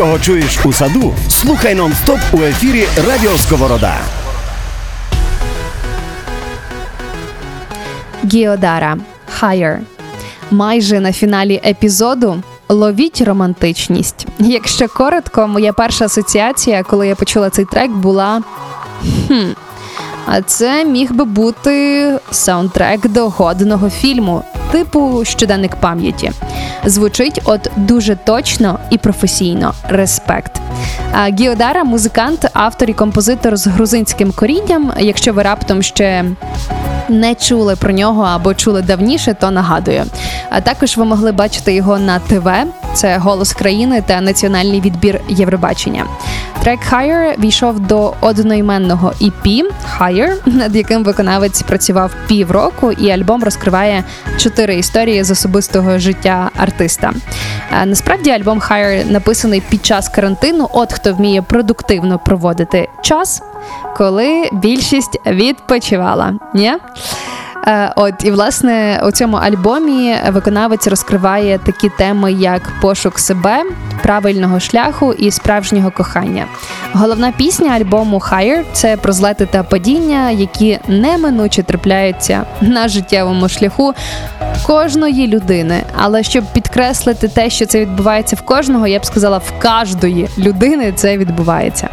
кого 0.02 0.18
чуєш 0.18 0.58
у 0.64 0.72
саду, 0.72 1.14
слухай 1.28 1.74
нон-стоп 1.74 2.18
у 2.32 2.42
ефірі 2.42 2.86
Радіо 3.08 3.38
Сковорода. 3.38 3.94
Гіодара 8.24 8.98
Higher. 9.40 9.78
Майже 10.50 11.00
на 11.00 11.12
фіналі 11.12 11.60
епізоду 11.66 12.42
Ловіть 12.68 13.20
романтичність. 13.20 14.26
Якщо 14.38 14.88
коротко, 14.88 15.48
моя 15.48 15.72
перша 15.72 16.04
асоціація, 16.04 16.82
коли 16.82 17.08
я 17.08 17.14
почула 17.14 17.50
цей 17.50 17.64
трек, 17.64 17.90
була. 17.90 18.42
Хм, 19.28 19.50
а 20.26 20.42
це 20.42 20.84
міг 20.84 21.12
би 21.12 21.24
бути 21.24 22.18
саундтрек 22.30 23.08
до 23.08 23.28
годного 23.28 23.90
фільму, 23.90 24.42
типу 24.72 25.24
щоденник 25.24 25.76
пам'яті. 25.76 26.32
Звучить 26.84 27.40
от 27.44 27.70
дуже 27.76 28.16
точно 28.16 28.78
і 28.90 28.98
професійно. 28.98 29.74
Респект. 29.88 30.52
А 31.12 31.28
Гіодара 31.28 31.84
музикант, 31.84 32.46
автор 32.52 32.90
і 32.90 32.92
композитор 32.92 33.56
з 33.56 33.66
грузинським 33.66 34.32
корінням. 34.32 34.92
Якщо 34.98 35.32
ви 35.32 35.42
раптом 35.42 35.82
ще 35.82 36.24
не 37.08 37.34
чули 37.34 37.76
про 37.76 37.92
нього 37.92 38.22
або 38.22 38.54
чули 38.54 38.82
давніше, 38.82 39.34
то 39.34 39.50
нагадую. 39.50 40.04
А 40.50 40.60
також 40.60 40.96
ви 40.96 41.04
могли 41.04 41.32
бачити 41.32 41.74
його 41.74 41.98
на 41.98 42.18
ТВ. 42.18 42.50
Це 42.94 43.18
голос 43.18 43.52
країни 43.52 44.02
та 44.06 44.20
національний 44.20 44.80
відбір 44.80 45.20
Євробачення. 45.28 46.06
Трек 46.62 46.80
Higher 46.92 47.40
війшов 47.40 47.80
до 47.80 48.14
одноіменного 48.20 49.12
EP 49.20 49.62
Higher, 49.98 50.36
над 50.56 50.76
яким 50.76 51.04
виконавець 51.04 51.62
працював 51.62 52.14
півроку, 52.28 52.92
і 52.92 53.10
альбом 53.10 53.44
розкриває 53.44 54.04
чотири 54.38 54.76
історії 54.76 55.24
з 55.24 55.30
особистого 55.30 55.98
життя 55.98 56.50
артиста. 56.56 57.12
Насправді 57.84 58.30
альбом 58.30 58.58
Higher 58.58 59.10
написаний 59.10 59.62
під 59.68 59.86
час 59.86 60.08
карантину. 60.08 60.68
От 60.72 60.92
хто 60.92 61.14
вміє 61.14 61.42
продуктивно 61.42 62.18
проводити 62.18 62.88
час, 63.00 63.42
коли 63.96 64.48
більшість 64.52 65.20
відпочивала. 65.26 66.34
Ні? 66.54 66.72
Е, 67.66 67.92
От 67.96 68.24
і 68.24 68.30
власне 68.30 69.02
у 69.06 69.10
цьому 69.10 69.36
альбомі 69.36 70.16
виконавець 70.28 70.86
розкриває 70.86 71.58
такі 71.58 71.88
теми, 71.88 72.32
як 72.32 72.72
пошук 72.80 73.18
себе, 73.18 73.62
правильного 74.02 74.60
шляху 74.60 75.12
і 75.12 75.30
справжнього 75.30 75.90
кохання. 75.90 76.46
Головна 76.92 77.32
пісня 77.32 77.70
альбому 77.70 78.18
Higher– 78.18 78.64
це 78.72 78.96
про 78.96 79.12
злети 79.12 79.46
та 79.46 79.62
падіння, 79.62 80.30
які 80.30 80.78
неминуче 80.88 81.62
трапляються 81.62 82.44
на 82.60 82.88
життєвому 82.88 83.48
шляху 83.48 83.94
кожної 84.66 85.26
людини. 85.26 85.82
Але 85.96 86.22
щоб 86.22 86.44
підкреслити 86.52 87.28
те, 87.28 87.50
що 87.50 87.66
це 87.66 87.80
відбувається 87.80 88.36
в 88.36 88.42
кожного, 88.42 88.86
я 88.86 88.98
б 88.98 89.06
сказала, 89.06 89.38
в 89.38 89.52
кожної 89.62 90.28
людини 90.38 90.92
це 90.96 91.18
відбувається. 91.18 91.88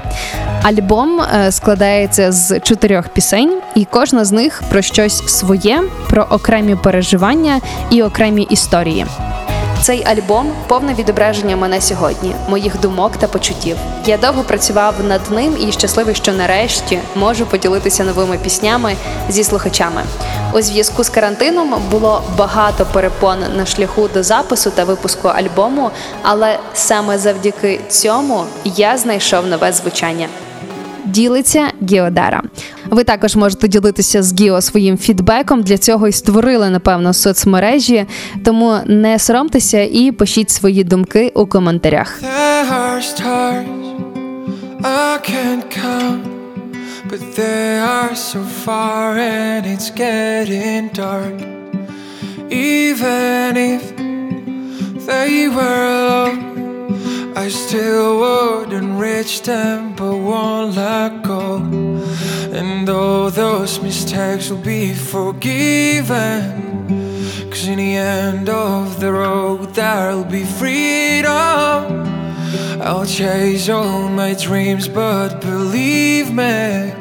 Альбом 0.64 1.22
е, 1.22 1.52
складається 1.52 2.32
з 2.32 2.60
чотирьох 2.60 3.08
пісень, 3.08 3.62
і 3.76 3.86
кожна 3.86 4.26
з 4.26 4.32
них 4.32 4.64
про 4.70 4.82
щось 4.82 5.28
своє, 5.28 5.59
про 6.10 6.24
окремі 6.24 6.76
переживання 6.76 7.62
і 7.90 8.04
окремі 8.04 8.44
історії. 8.44 9.06
Цей 9.82 10.06
альбом 10.06 10.52
повне 10.68 10.94
відображення 10.94 11.56
мене 11.56 11.82
сьогодні, 11.82 12.36
моїх 12.50 12.80
думок 12.80 13.18
та 13.18 13.28
почуттів. 13.28 13.78
Я 14.06 14.18
довго 14.18 14.44
працював 14.44 14.94
над 15.08 15.22
ним 15.32 15.58
і 15.68 15.72
щасливий, 15.72 16.16
що 16.16 16.34
нарешті 16.34 17.00
можу 17.16 17.46
поділитися 17.46 18.04
новими 18.04 18.38
піснями 18.38 18.96
зі 19.30 19.44
слухачами. 19.44 20.02
У 20.54 20.62
зв'язку 20.62 21.04
з 21.04 21.10
карантином 21.10 21.76
було 21.92 22.24
багато 22.38 22.86
перепон 22.86 23.38
на 23.56 23.66
шляху 23.66 24.08
до 24.08 24.24
запису 24.24 24.72
та 24.72 24.84
випуску 24.84 25.28
альбому, 25.28 25.92
але 26.24 26.60
саме 26.74 27.18
завдяки 27.18 27.80
цьому 27.90 28.46
я 28.66 28.98
знайшов 28.98 29.48
нове 29.48 29.72
звучання. 29.72 30.28
Ділиться 31.10 31.68
Гіодара. 31.92 32.44
Ви 32.90 33.04
також 33.04 33.36
можете 33.36 33.68
ділитися 33.68 34.24
з 34.24 34.40
Гіо 34.42 34.62
своїм 34.62 34.98
фідбеком. 34.98 35.64
Для 35.64 35.78
цього 35.78 36.08
і 36.08 36.12
створили, 36.12 36.70
напевно, 36.70 37.14
соцмережі. 37.14 38.06
Тому 38.46 38.78
не 38.86 39.20
соромтеся 39.20 39.82
і 39.82 40.12
пишіть 40.12 40.50
свої 40.50 40.84
думки 40.84 41.32
у 41.36 41.46
коментарях. 41.46 42.22
But 47.12 47.22
they 47.36 47.80
are 47.80 48.16
so 48.16 48.42
far 48.66 49.18
and 49.18 49.66
it's 49.66 49.90
getting 49.90 50.90
dark. 51.04 51.38
Even 52.52 53.58
if 53.58 53.84
they 55.08 55.48
were 55.58 55.88
low, 56.10 56.32
I 57.36 57.50
still 57.50 58.20
wouldn't 58.20 59.00
reach 59.00 59.42
them, 59.44 59.96
but 59.96 60.16
won't 60.18 60.76
let 60.76 61.24
go. 61.24 61.58
And 62.52 62.88
all 62.90 63.30
those 63.30 63.82
mistakes 63.82 64.50
will 64.50 64.64
be 64.78 64.94
forgiven. 64.94 66.70
Cause 67.50 67.68
in 67.68 67.78
the 67.78 67.96
end 67.96 68.50
of 68.50 69.00
the 69.00 69.12
road, 69.12 69.74
there'll 69.76 70.24
be 70.24 70.46
freedom. 70.46 72.08
I'll 72.82 73.06
chase 73.06 73.68
all 73.70 74.08
my 74.08 74.34
dreams, 74.34 74.88
but 74.88 75.42
believe 75.42 76.32
me, 76.32 76.94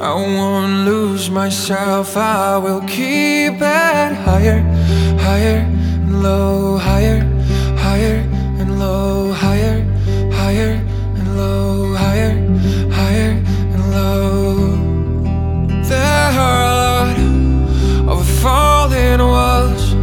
I 0.00 0.12
won't 0.14 0.84
lose 0.84 1.30
myself. 1.30 2.16
I 2.16 2.58
will 2.58 2.82
keep 2.82 3.54
it 3.54 4.12
higher, 4.26 4.60
higher, 5.26 5.60
and 6.04 6.22
low, 6.22 6.76
higher, 6.76 7.20
higher, 7.78 8.18
and 8.60 8.78
low, 8.78 9.13
low, 11.36 11.94
higher, 11.94 12.36
higher, 12.90 13.42
and 13.74 13.90
low. 13.90 14.54
There 15.82 16.30
are 16.48 16.62
a 16.62 16.74
lot 16.84 17.18
of 18.08 18.28
falling 18.40 19.20
walls. 19.20 19.94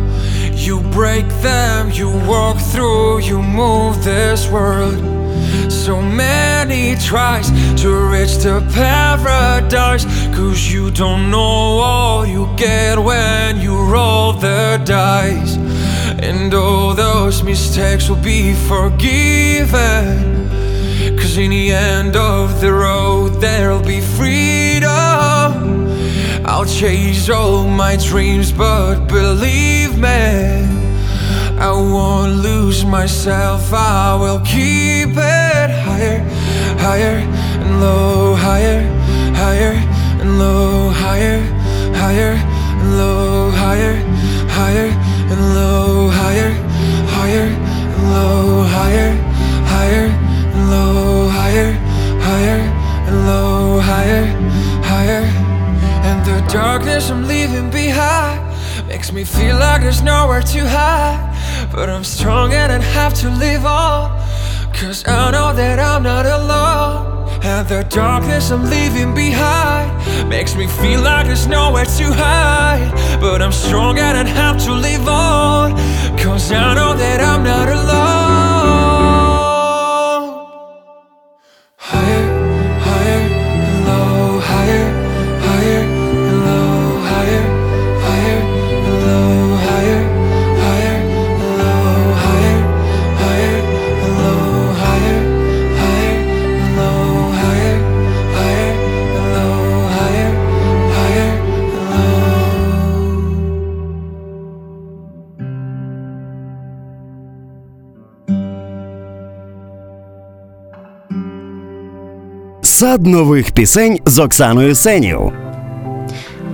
You 0.53 0.81
break 0.91 1.27
them, 1.41 1.91
you 1.91 2.09
walk 2.27 2.57
through, 2.57 3.19
you 3.19 3.41
move 3.41 4.03
this 4.03 4.49
world. 4.49 4.99
So 5.71 6.01
many 6.01 6.95
tries 6.97 7.49
to 7.81 7.89
reach 8.11 8.37
the 8.37 8.61
paradise. 8.73 10.05
Cause 10.35 10.71
you 10.71 10.91
don't 10.91 11.31
know 11.31 11.77
what 11.77 12.29
you 12.29 12.47
get 12.55 12.99
when 12.99 13.59
you 13.59 13.81
roll 13.83 14.33
the 14.33 14.81
dice. 14.85 15.57
And 16.21 16.53
all 16.53 16.93
those 16.93 17.41
mistakes 17.43 18.09
will 18.09 18.23
be 18.23 18.53
forgiven. 18.53 20.40
Cause 21.31 21.37
in 21.37 21.51
the 21.51 21.71
end 21.71 22.17
of 22.17 22.59
the 22.59 22.73
road, 22.73 23.39
there'll 23.39 23.81
be 23.81 24.01
freedom. 24.01 24.89
I'll 26.43 26.65
chase 26.65 27.29
all 27.29 27.63
my 27.69 27.95
dreams, 27.95 28.51
but 28.51 29.05
believe 29.07 29.97
me, 29.97 30.09
I 31.57 31.71
won't 31.71 32.33
lose 32.33 32.83
myself. 32.83 33.71
I 33.71 34.13
will 34.15 34.41
keep 34.41 35.11
it 35.15 35.69
higher, 35.87 36.19
higher 36.85 37.19
and 37.63 37.79
low, 37.79 38.35
higher, 38.35 38.81
higher 39.33 39.75
and 40.19 40.37
low, 40.37 40.89
higher, 40.89 41.39
higher 41.95 42.33
and 42.81 42.97
low, 42.97 43.51
higher, 43.51 43.95
higher 44.49 44.89
and 45.31 45.55
low, 45.55 46.09
higher, 46.09 46.51
higher 47.07 47.47
and 47.47 48.13
low, 48.13 48.63
higher, 48.63 49.15
higher 49.15 49.20
darkness 56.51 57.09
I'm 57.09 57.27
leaving 57.27 57.69
behind 57.69 58.41
makes 58.87 59.11
me 59.13 59.23
feel 59.23 59.57
like 59.57 59.81
there's 59.81 60.01
nowhere 60.01 60.41
to 60.41 60.67
hide. 60.67 61.69
But 61.71 61.89
I'm 61.89 62.03
strong 62.03 62.53
and 62.53 62.71
I 62.71 62.79
have 62.79 63.13
to 63.21 63.29
live 63.29 63.65
on. 63.65 64.11
Cause 64.73 65.07
I 65.07 65.31
know 65.31 65.53
that 65.53 65.79
I'm 65.79 66.03
not 66.03 66.25
alone. 66.25 67.39
And 67.43 67.67
the 67.67 67.83
darkness 67.89 68.51
I'm 68.51 68.69
leaving 68.69 69.15
behind 69.15 69.89
makes 70.29 70.55
me 70.55 70.67
feel 70.67 71.01
like 71.01 71.27
there's 71.27 71.47
nowhere 71.47 71.85
to 71.85 72.13
hide. 72.13 72.91
But 73.21 73.41
I'm 73.41 73.53
strong 73.53 73.97
and 73.97 74.17
I 74.17 74.25
have 74.25 74.57
to 74.65 74.73
live 74.73 75.07
on. 75.07 75.71
Cause 76.17 76.51
I 76.51 76.73
know 76.75 76.93
that 76.95 77.21
I'm 77.21 77.43
not 77.43 77.69
alone. 77.69 78.91
Higher, 81.77 82.20
Сад 112.91 113.07
нових 113.07 113.51
пісень 113.51 113.99
з 114.05 114.19
Оксаною 114.19 114.75
Сенів. 114.75 115.19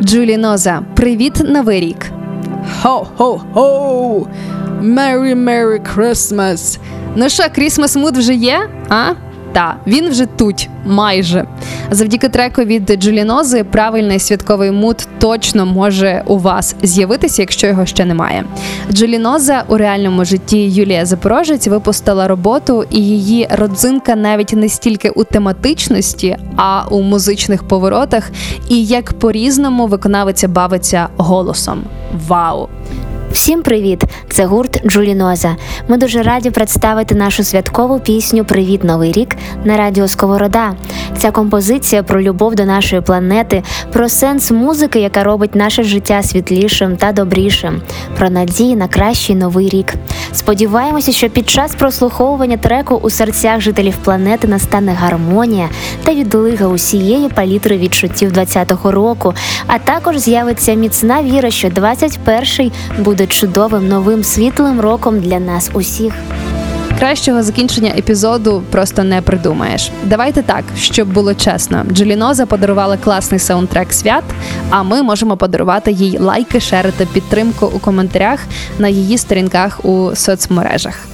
Джулі 0.02 0.38
Ноза, 0.38 0.82
привіт, 0.96 1.42
новий 1.46 1.80
рік. 1.80 2.12
Хо-хо-хо! 2.82 4.28
Merry 4.82 5.36
Merry 5.36 5.96
Christmas. 5.96 6.80
Ну 7.16 7.30
що, 7.30 7.44
Крісмас 7.56 7.96
Муд 7.96 8.18
вже 8.18 8.34
є? 8.34 8.70
А? 8.90 9.14
Та, 9.54 9.78
він 9.88 10.10
вже 10.10 10.26
тут, 10.26 10.70
майже. 10.86 11.46
Завдяки 11.92 12.30
треку 12.30 12.62
від 12.62 12.98
Джулінози 13.02 13.64
правильний 13.64 14.20
святковий 14.20 14.72
муд 14.72 15.08
точно 15.20 15.66
може 15.66 16.24
у 16.26 16.38
вас 16.38 16.76
з'явитися, 16.84 17.42
якщо 17.42 17.68
його 17.68 17.86
ще 17.86 18.06
немає. 18.06 18.44
Джуліноза 18.92 19.64
у 19.68 19.78
реальному 19.78 20.26
житті 20.26 20.70
Юлія 20.70 21.06
Запорожець 21.06 21.68
випустила 21.68 22.28
роботу, 22.28 22.84
і 22.92 23.00
її 23.00 23.48
родзинка 23.52 24.16
навіть 24.16 24.54
не 24.54 24.70
стільки 24.70 25.10
у 25.10 25.24
тематичності, 25.24 26.38
а 26.56 26.84
у 26.90 27.02
музичних 27.02 27.64
поворотах, 27.64 28.32
і 28.70 28.86
як 28.86 29.14
по-різному 29.14 29.88
виконавиця 29.88 30.48
бавиться 30.48 31.08
голосом. 31.18 31.84
Вау! 32.28 32.70
Всім 33.38 33.64
привіт! 33.64 34.04
Це 34.30 34.46
гурт 34.46 34.88
Джуліноза. 34.88 35.56
Ми 35.88 35.98
дуже 35.98 36.24
раді 36.24 36.52
представити 36.52 37.16
нашу 37.16 37.44
святкову 37.44 38.00
пісню 38.00 38.46
Привіт 38.46 38.84
Новий 38.84 39.12
рік 39.12 39.36
на 39.64 39.78
радіо 39.78 40.08
Сковорода. 40.08 40.74
Ця 41.18 41.32
композиція 41.32 42.04
про 42.04 42.22
любов 42.22 42.56
до 42.56 42.66
нашої 42.66 43.02
планети, 43.02 43.64
про 43.94 44.10
сенс 44.10 44.52
музики, 44.52 45.00
яка 45.00 45.24
робить 45.24 45.56
наше 45.56 45.84
життя 45.84 46.24
світлішим 46.24 46.98
та 46.98 47.12
добрішим, 47.12 47.82
про 48.18 48.30
надії 48.30 48.76
на 48.76 48.88
кращий 48.88 49.36
новий 49.36 49.70
рік. 49.70 49.94
Сподіваємося, 50.38 51.12
що 51.12 51.30
під 51.30 51.50
час 51.50 51.76
прослуховування 51.76 52.58
треку 52.58 52.96
у 52.96 53.10
серцях 53.10 53.62
жителів 53.62 53.98
планети 53.98 54.48
настане 54.48 54.94
гармонія 54.94 55.70
та 56.04 56.14
відлига 56.14 56.68
усієї 56.68 57.30
палітри 57.30 57.78
відчуттів 57.78 58.32
20-го 58.32 58.92
року, 58.92 59.34
а 59.68 59.80
також 59.80 60.18
з'явиться 60.18 60.74
міцна 60.74 61.24
віра, 61.24 61.52
що 61.52 61.68
21-й 61.68 62.72
буде 63.04 63.28
чудовим 63.28 63.88
новим 63.88 64.24
світлим 64.24 64.82
роком 64.82 65.20
для 65.20 65.40
нас 65.40 65.70
усіх. 65.74 66.14
Кращого 67.00 67.44
закінчення 67.44 67.94
епізоду 67.98 68.64
просто 68.72 69.04
не 69.04 69.22
придумаєш. 69.22 69.92
Давайте 70.04 70.42
так, 70.42 70.64
щоб 70.78 71.14
було 71.14 71.34
чесно. 71.34 71.84
Джеліноза 71.92 72.46
подарувала 72.46 72.98
класний 72.98 73.40
саундтрек 73.40 73.94
свят, 73.94 74.24
а 74.70 74.84
ми 74.84 75.02
можемо 75.02 75.38
подарувати 75.38 75.92
їй 75.92 76.18
лайки, 76.18 76.60
шери 76.60 76.94
та 76.98 77.06
підтримку 77.06 77.66
у 77.66 77.80
коментарях 77.80 78.40
на 78.80 78.88
її 78.88 79.18
сторінках 79.18 79.86
у 79.86 80.16
соцмережах. 80.16 81.08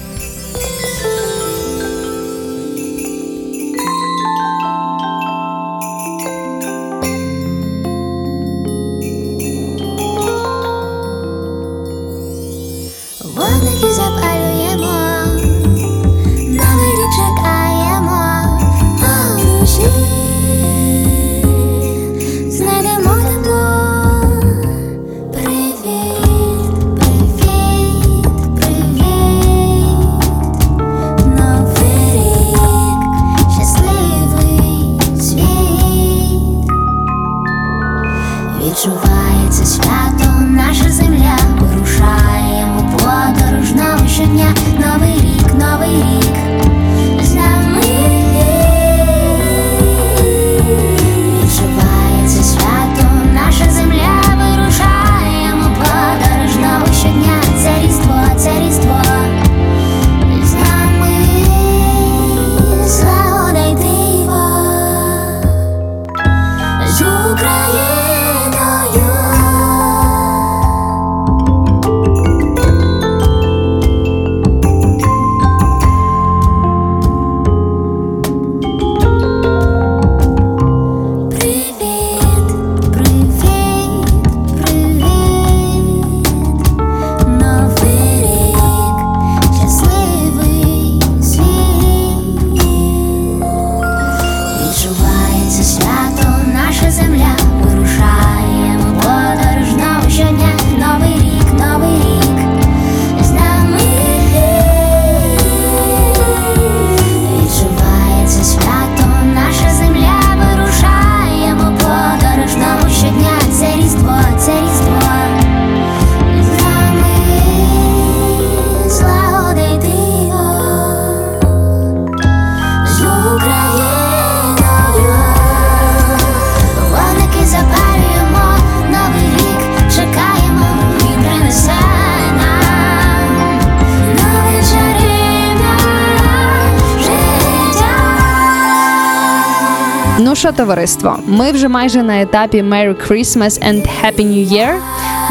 Ну 140.20 140.36
що, 140.36 140.52
товариство, 140.52 141.20
ми 141.28 141.52
вже 141.52 141.68
майже 141.68 142.04
на 142.04 142.22
етапі 142.22 142.62
Merry 142.62 142.96
Christmas 143.08 143.70
and 143.70 143.88
Happy 144.04 144.20
New 144.20 144.52
Year. 144.54 144.76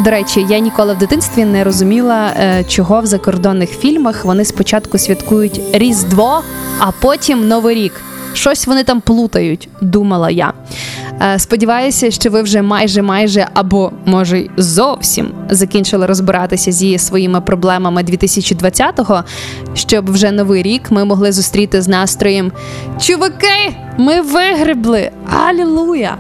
До 0.05 0.11
речі, 0.11 0.47
я 0.49 0.59
ніколи 0.59 0.95
в 0.95 0.99
дитинстві 0.99 1.45
не 1.45 1.65
розуміла, 1.65 2.33
е, 2.37 2.65
чого 2.65 3.01
в 3.01 3.07
закордонних 3.07 3.71
фільмах 3.71 4.25
вони 4.25 4.45
спочатку 4.45 4.99
святкують 4.99 5.61
Різдво, 5.73 6.43
а 6.79 6.91
потім 7.01 7.49
Новий 7.49 7.75
рік. 7.75 7.93
Щось 8.35 8.67
вони 8.67 8.85
там 8.85 9.01
плутають, 9.01 9.69
думала 9.81 10.31
я. 10.31 10.53
Е, 11.23 11.39
Сподіваюся, 11.39 12.11
що 12.11 12.31
ви 12.31 12.43
вже 12.43 12.63
майже 12.63 13.03
майже 13.03 13.47
або 13.55 13.93
може 14.07 14.39
й 14.39 14.51
зовсім 14.57 15.31
закінчили 15.51 16.07
розбиратися 16.07 16.73
зі 16.73 16.99
своїми 16.99 17.41
проблемами 17.41 18.03
2020-го, 18.03 19.25
щоб 19.75 20.11
вже 20.11 20.31
новий 20.31 20.63
рік 20.63 20.91
ми 20.91 21.05
могли 21.05 21.33
зустріти 21.33 21.83
з 21.83 21.89
настроєм 21.89 22.53
Чуваки, 23.01 23.77
ми 23.99 24.21
вигребли! 24.21 25.11
Алілуя! 25.49 26.17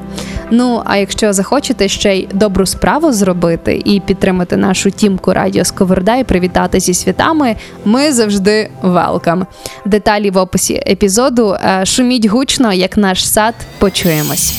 Ну, 0.55 0.83
а 0.85 0.97
якщо 0.97 1.33
захочете 1.33 1.89
ще 1.89 2.17
й 2.17 2.29
добру 2.33 2.67
справу 2.67 3.13
зробити 3.13 3.83
і 3.85 4.01
підтримати 4.01 4.57
нашу 4.57 4.91
тімку 4.91 5.33
Радіо 5.33 5.65
Сковорода 5.65 6.17
і 6.17 6.25
привітати 6.25 6.81
зі 6.81 6.95
святами, 6.95 7.57
ми 7.85 8.13
завжди 8.13 8.71
велкам. 8.83 9.47
Деталі 9.85 10.31
в 10.31 10.37
описі 10.37 10.75
епізоду. 10.75 11.57
Е, 11.65 11.87
Шуміть 11.87 12.27
гучно, 12.27 12.73
як 12.73 12.97
наш 12.97 13.29
сад. 13.29 13.55
Почуємось. 13.79 14.55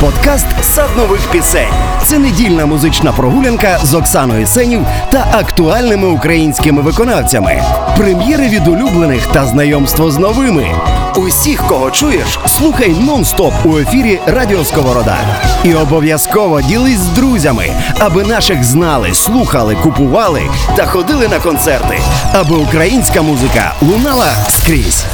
Подкаст 0.00 0.46
Сад 0.62 0.90
нових 0.96 1.20
пісень. 1.32 1.72
Це 2.04 2.18
недільна 2.18 2.66
музична 2.66 3.12
прогулянка 3.12 3.78
з 3.82 3.94
Оксаною 3.94 4.46
Сенів 4.46 4.86
та 5.10 5.26
актуальними 5.32 6.08
українськими 6.08 6.82
виконавцями. 6.82 7.62
Прем'єри 7.96 8.48
від 8.48 8.68
улюблених 8.68 9.26
та 9.26 9.46
знайомство 9.46 10.10
з 10.10 10.18
новими. 10.18 10.66
Усіх, 11.18 11.66
кого 11.66 11.90
чуєш, 11.90 12.38
слухай 12.46 12.90
нон-стоп 12.90 13.52
у 13.64 13.78
ефірі 13.78 14.20
Радіо 14.26 14.64
Сковорода. 14.64 15.18
І 15.64 15.74
обов'язково 15.74 16.60
ділись 16.60 16.98
з 16.98 17.08
друзями, 17.08 17.70
аби 17.98 18.24
наших 18.24 18.64
знали, 18.64 19.14
слухали, 19.14 19.74
купували 19.74 20.42
та 20.76 20.86
ходили 20.86 21.28
на 21.28 21.38
концерти, 21.38 21.98
аби 22.32 22.56
українська 22.56 23.22
музика 23.22 23.74
лунала 23.80 24.32
скрізь. 24.48 25.04